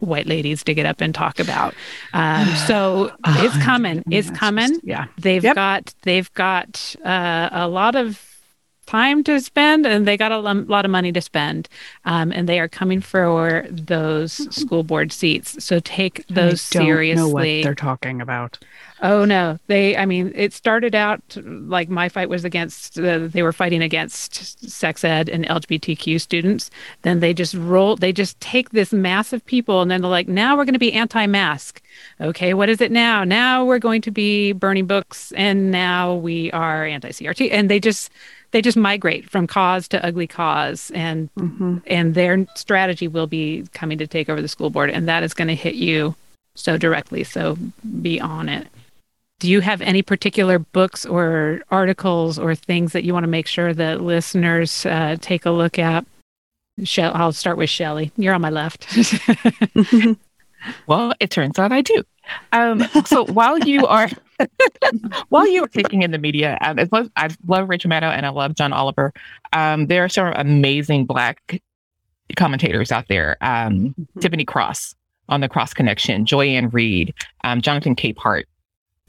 [0.00, 1.74] white ladies to get up and talk about.
[2.12, 4.02] Um, so it's coming.
[4.10, 4.80] It's coming.
[4.82, 5.54] yeah, they've yep.
[5.54, 8.30] got they've got uh, a lot of
[8.86, 11.68] time to spend and they got a lot of money to spend
[12.04, 17.28] um, and they are coming for those school board seats so take those seriously know
[17.28, 18.58] what they're talking about
[19.04, 19.58] oh no.
[19.68, 23.82] They i mean it started out like my fight was against uh, they were fighting
[23.82, 26.70] against sex ed and lgbtq students.
[27.02, 30.28] Then they just roll they just take this mass of people and then they're like
[30.28, 31.80] now we're going to be anti-mask.
[32.20, 33.22] Okay what is it now?
[33.22, 38.10] Now we're going to be burning books and now we are anti-crt and they just
[38.54, 41.78] they just migrate from cause to ugly cause and mm-hmm.
[41.88, 45.34] and their strategy will be coming to take over the school board and that is
[45.34, 46.14] going to hit you
[46.54, 47.58] so directly so
[48.00, 48.68] be on it
[49.44, 53.46] do you have any particular books or articles or things that you want to make
[53.46, 56.06] sure that listeners uh, take a look at
[56.98, 58.10] I'll start with Shelly.
[58.16, 58.88] You're on my left.
[60.86, 62.02] well, it turns out I do.
[62.52, 64.08] Um, so while you are
[65.28, 68.26] while you are taking in the media, um, as much, I love Rachel Maddow and
[68.26, 69.12] I love John Oliver.
[69.52, 71.62] Um, there are some amazing Black
[72.34, 73.36] commentators out there.
[73.40, 74.20] Um, mm-hmm.
[74.20, 74.96] Tiffany Cross
[75.28, 77.14] on the Cross Connection, Joy-Ann Reid,
[77.44, 78.44] um, Jonathan Capehart.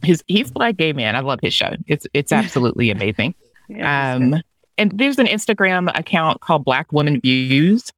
[0.05, 1.15] His he's Black gay man.
[1.15, 1.75] I love his show.
[1.87, 3.35] It's it's absolutely amazing.
[3.69, 4.41] yeah, um,
[4.77, 7.91] and there's an Instagram account called Black Woman Views.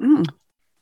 [0.00, 0.26] Mm.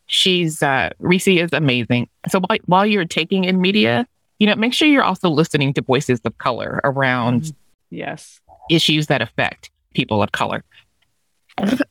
[0.07, 2.09] She's uh, Reese is amazing.
[2.29, 4.07] So while, while you're taking in media,
[4.39, 7.97] you know, make sure you're also listening to voices of color around mm-hmm.
[7.97, 8.41] yes
[8.71, 10.65] issues that affect people of color.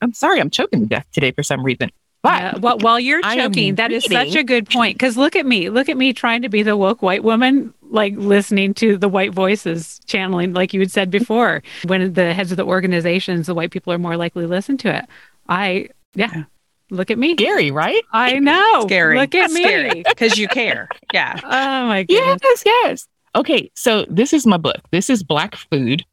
[0.00, 1.90] I'm sorry, I'm choking to death today for some reason.
[2.22, 4.96] But yeah, well, while you're choking, that is such a good point.
[4.96, 8.14] Because look at me, look at me trying to be the woke white woman, like
[8.16, 11.62] listening to the white voices channeling, like you had said before.
[11.84, 14.98] When the heads of the organizations, the white people are more likely to listen to
[14.98, 15.04] it.
[15.48, 16.44] I, yeah,
[16.92, 17.32] Look at me.
[17.32, 18.02] Scary, right?
[18.12, 18.82] I know.
[18.82, 19.18] Scary.
[19.18, 20.04] Look at me.
[20.08, 20.88] Because you care.
[21.12, 21.40] Yeah.
[21.42, 22.40] Oh my goodness.
[22.42, 23.08] Yes, yes.
[23.34, 24.76] Okay, so this is my book.
[24.90, 26.04] This is Black Food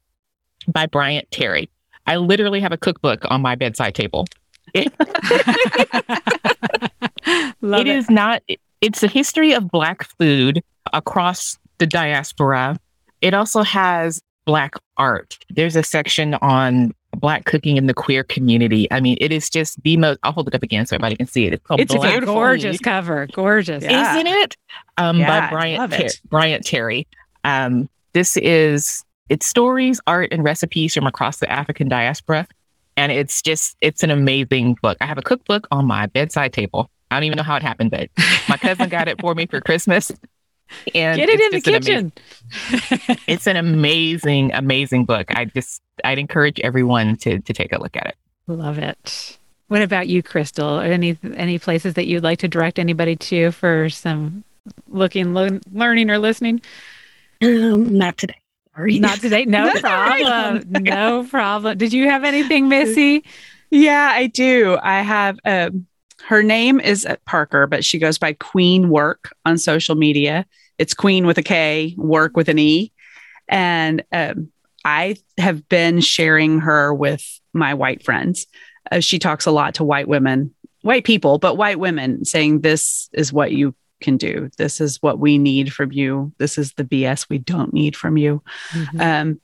[0.66, 1.68] by Bryant Terry.
[2.06, 4.26] I literally have a cookbook on my bedside table.
[4.72, 4.90] It,
[7.26, 8.42] it is not,
[8.80, 10.62] it's a history of Black food
[10.94, 12.78] across the diaspora.
[13.20, 15.36] It also has Black art.
[15.50, 18.90] There's a section on Black cooking in the queer community.
[18.92, 20.20] I mean, it is just the most.
[20.22, 21.54] I'll hold it up again so everybody can see it.
[21.54, 24.14] It's, called it's Black a gorgeous cover, gorgeous, yeah.
[24.14, 24.56] isn't it?
[24.96, 27.08] Um, yeah, by Bryant Ter- Bryant Terry.
[27.42, 32.46] Um, this is it's stories, art, and recipes from across the African diaspora,
[32.96, 34.96] and it's just it's an amazing book.
[35.00, 36.90] I have a cookbook on my bedside table.
[37.10, 38.08] I don't even know how it happened, but
[38.48, 40.12] my cousin got it for me for Christmas.
[40.94, 42.12] And Get it in the kitchen.
[42.72, 45.26] Amazing, it's an amazing, amazing book.
[45.36, 48.16] I just I'd encourage everyone to to take a look at it.
[48.46, 49.38] Love it.
[49.68, 50.80] What about you, Crystal?
[50.80, 54.42] Any any places that you'd like to direct anybody to for some
[54.88, 56.60] looking, lo- learning, or listening?
[57.42, 58.34] Um, not today.
[58.74, 58.98] Sorry.
[58.98, 59.44] Not today.
[59.44, 60.64] No problem.
[60.70, 61.78] no problem.
[61.78, 63.24] Did you have anything, Missy?
[63.70, 64.78] Yeah, I do.
[64.82, 65.38] I have.
[65.44, 65.86] Um,
[66.26, 70.46] her name is Parker, but she goes by Kween Werk on social media.
[70.78, 72.92] It's Queen with a K, Work with an E,
[73.48, 74.50] and um,
[74.84, 78.46] I have been sharing her with my white friends.
[78.90, 83.08] Uh, she talks a lot to white women, white people, but white women saying, This
[83.12, 84.50] is what you can do.
[84.56, 86.32] This is what we need from you.
[86.38, 88.42] This is the BS we don't need from you.
[88.70, 89.00] Mm-hmm.
[89.00, 89.40] Um,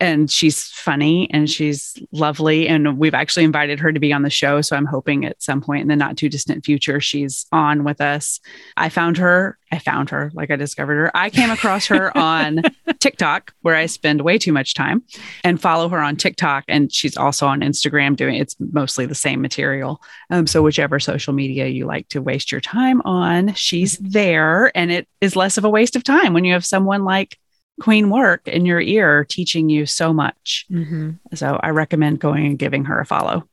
[0.00, 2.66] and she's funny and she's lovely.
[2.66, 4.60] And we've actually invited her to be on the show.
[4.62, 8.00] So i'm hoping at some point in the not too distant future she's on with
[8.00, 8.40] us.
[8.76, 11.16] I found her i found her like i discovered her.
[11.16, 12.62] I came across her on
[12.98, 15.02] tiktok where i spend way too much time
[15.44, 16.64] and follow her on tiktok.
[16.68, 20.00] And she's also on instagram doing it's mostly the same material.
[20.30, 24.76] Um, so whichever social media you like to waste your time on she's there.
[24.76, 27.38] And it is less of a waste of time when you have someone like
[27.80, 30.66] Kween Werk in your ear, teaching you so much.
[30.70, 31.10] Mm-hmm.
[31.34, 33.48] So I recommend going and giving her a follow.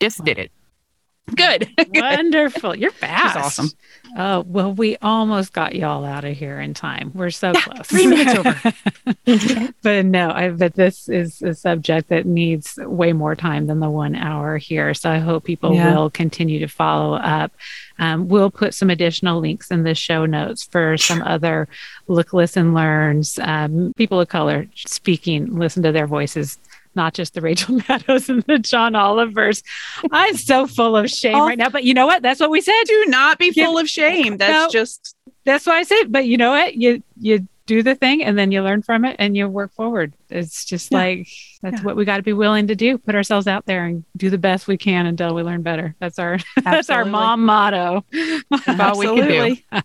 [0.00, 0.50] Just did it.
[1.36, 1.70] Good.
[1.94, 2.76] Wonderful.
[2.76, 3.34] You're fast.
[3.34, 3.70] She's awesome.
[4.16, 7.12] Oh, well, we almost got y'all out of here in time.
[7.14, 7.86] We're so yeah, close.
[7.86, 9.72] Three minutes over.
[9.82, 13.88] but no, I bet this is a subject that needs way more time than the
[13.88, 14.92] one hour here.
[14.92, 15.96] So I hope people yeah.
[15.96, 17.52] will continue to follow up.
[17.98, 21.68] Um, we'll put some additional links in the show notes for some other
[22.06, 26.58] look, listen, learns, um, people of color speaking, listen to their voices
[26.94, 29.62] not just the Rachel Maddows and the John Olivers.
[30.10, 31.70] I'm so full of shame right now.
[31.70, 32.22] But you know what?
[32.22, 32.82] That's what we said.
[32.86, 34.36] Do not be full of shame.
[34.36, 36.04] That's no, just that's why I said.
[36.10, 36.74] But you know what?
[36.74, 40.12] You you do the thing and then you learn from it and you work forward.
[40.28, 40.98] It's just yeah.
[40.98, 41.28] like
[41.62, 41.82] that's yeah.
[41.82, 42.98] what we got to be willing to do.
[42.98, 45.94] Put ourselves out there and do the best we can until we learn better.
[45.98, 48.04] That's our that's our mom motto.
[48.78, 49.56] all we can do.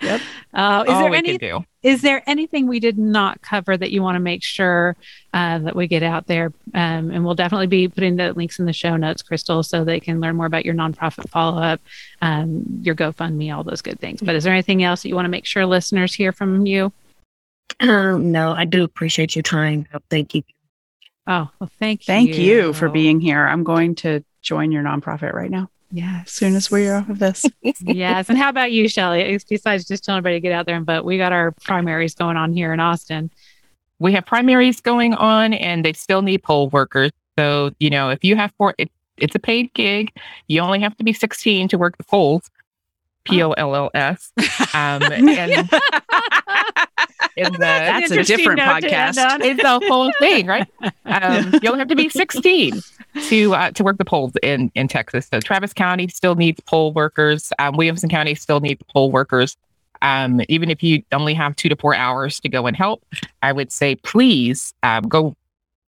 [0.00, 0.20] yep.
[0.52, 1.38] Uh, is all there any
[1.82, 4.96] is there anything we did not cover that you want to make sure
[5.32, 6.52] uh, that we get out there?
[6.74, 9.98] Um, and we'll definitely be putting the links in the show notes, Crystal, so they
[9.98, 11.80] can learn more about your nonprofit follow up,
[12.20, 14.20] um, your GoFundMe, all those good things.
[14.20, 16.92] But is there anything else that you want to make sure listeners hear from you?
[17.80, 19.86] Um, no, I do appreciate your time.
[20.10, 20.42] Thank you.
[21.26, 22.06] Oh, well, thank you.
[22.06, 23.46] Thank you for being here.
[23.46, 25.70] I'm going to join your nonprofit right now.
[25.92, 26.22] Yeah.
[26.24, 27.44] As soon as we're off of this.
[27.80, 28.28] yes.
[28.28, 29.38] And how about you, Shelly?
[29.48, 32.36] Besides just telling everybody to get out there and vote, we got our primaries going
[32.36, 33.30] on here in Austin.
[33.98, 37.12] We have primaries going on and they still need poll workers.
[37.38, 40.12] So, you know, if you have four, it, it's a paid gig.
[40.48, 42.50] You only have to be 16 to work the polls.
[43.24, 44.32] P O L L S.
[44.74, 45.02] Um,
[47.36, 49.40] and the that's a different podcast.
[49.40, 50.68] It's a whole thing, right?
[51.04, 52.80] Um, you only have to be 16
[53.28, 55.28] to uh, to work the polls in in Texas.
[55.30, 57.52] So Travis County still needs poll workers.
[57.58, 59.56] Um, Williamson County still needs poll workers.
[60.00, 63.04] Um, even if you only have two to four hours to go and help,
[63.42, 65.36] I would say please um, go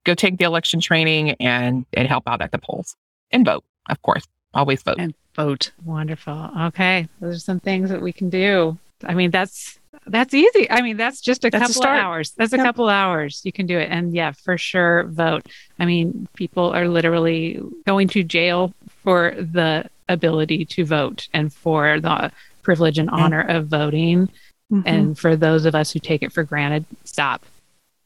[0.04, 2.96] go take the election training and and help out at the polls
[3.30, 3.64] and vote.
[3.88, 5.70] Of course, always vote and vote.
[5.84, 6.50] Wonderful.
[6.68, 8.78] Okay, those are some things that we can do.
[9.04, 10.70] I mean, that's that's easy.
[10.70, 12.30] I mean, that's just a that's couple a of hours.
[12.32, 13.42] That's a couple hours.
[13.44, 13.90] You can do it.
[13.90, 15.46] And yeah, for sure, vote.
[15.78, 22.00] I mean, people are literally going to jail for the ability to vote and for
[22.00, 22.30] the
[22.62, 23.56] privilege and honor mm-hmm.
[23.56, 24.28] of voting.
[24.72, 24.82] Mm-hmm.
[24.86, 27.44] And for those of us who take it for granted, stop.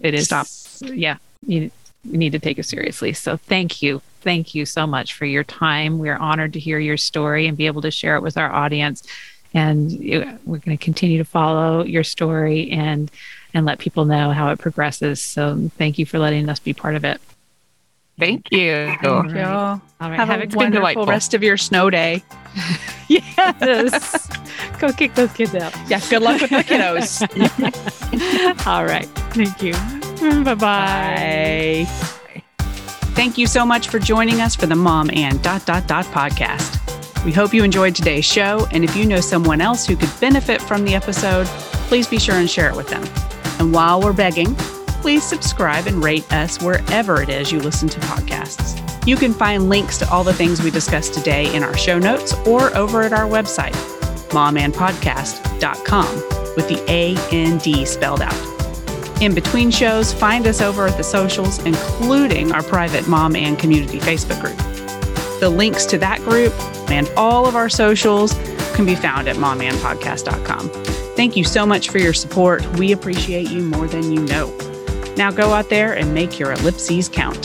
[0.00, 0.46] It is stop.
[0.82, 1.70] Yeah, you, you
[2.16, 3.12] need to take it seriously.
[3.12, 4.00] So thank you.
[4.20, 5.98] Thank you so much for your time.
[5.98, 9.06] We're honored to hear your story and be able to share it with our audience
[9.54, 9.90] and
[10.44, 13.10] we're going to continue to follow your story and
[13.54, 15.22] and let people know how it progresses.
[15.22, 17.20] So thank you for letting us be part of it.
[18.18, 18.94] Thank you.
[19.04, 19.44] All right.
[19.46, 20.16] All right.
[20.16, 22.22] Have, Have a wonderful rest of your snow day.
[23.08, 24.28] yes.
[24.78, 25.74] Go kick those kids out.
[25.88, 26.00] Yeah.
[26.10, 27.22] Good luck with the kiddos.
[28.66, 29.06] All right.
[29.32, 30.07] Thank you.
[30.18, 31.86] Mm, bye-bye.
[31.86, 32.42] Bye.
[33.14, 36.76] Thank you so much for joining us for the Mom and Dot Dot Dot podcast.
[37.24, 40.62] We hope you enjoyed today's show, and if you know someone else who could benefit
[40.62, 41.46] from the episode,
[41.88, 43.02] please be sure and share it with them.
[43.58, 44.54] And while we're begging,
[45.02, 48.76] please subscribe and rate us wherever it is you listen to podcasts.
[49.06, 52.34] You can find links to all the things we discussed today in our show notes
[52.46, 53.72] or over at our website,
[54.30, 56.14] momandpodcast.com,
[56.56, 58.57] with the A A N D D spelled out.
[59.20, 63.98] In between shows, find us over at the socials, including our private Mom and Community
[63.98, 64.56] Facebook group.
[65.40, 66.52] The links to that group
[66.88, 68.32] and all of our socials
[68.74, 70.68] can be found at momandpodcast.com.
[71.16, 72.64] Thank you so much for your support.
[72.78, 74.56] We appreciate you more than you know.
[75.16, 77.44] Now go out there and make your ellipses count.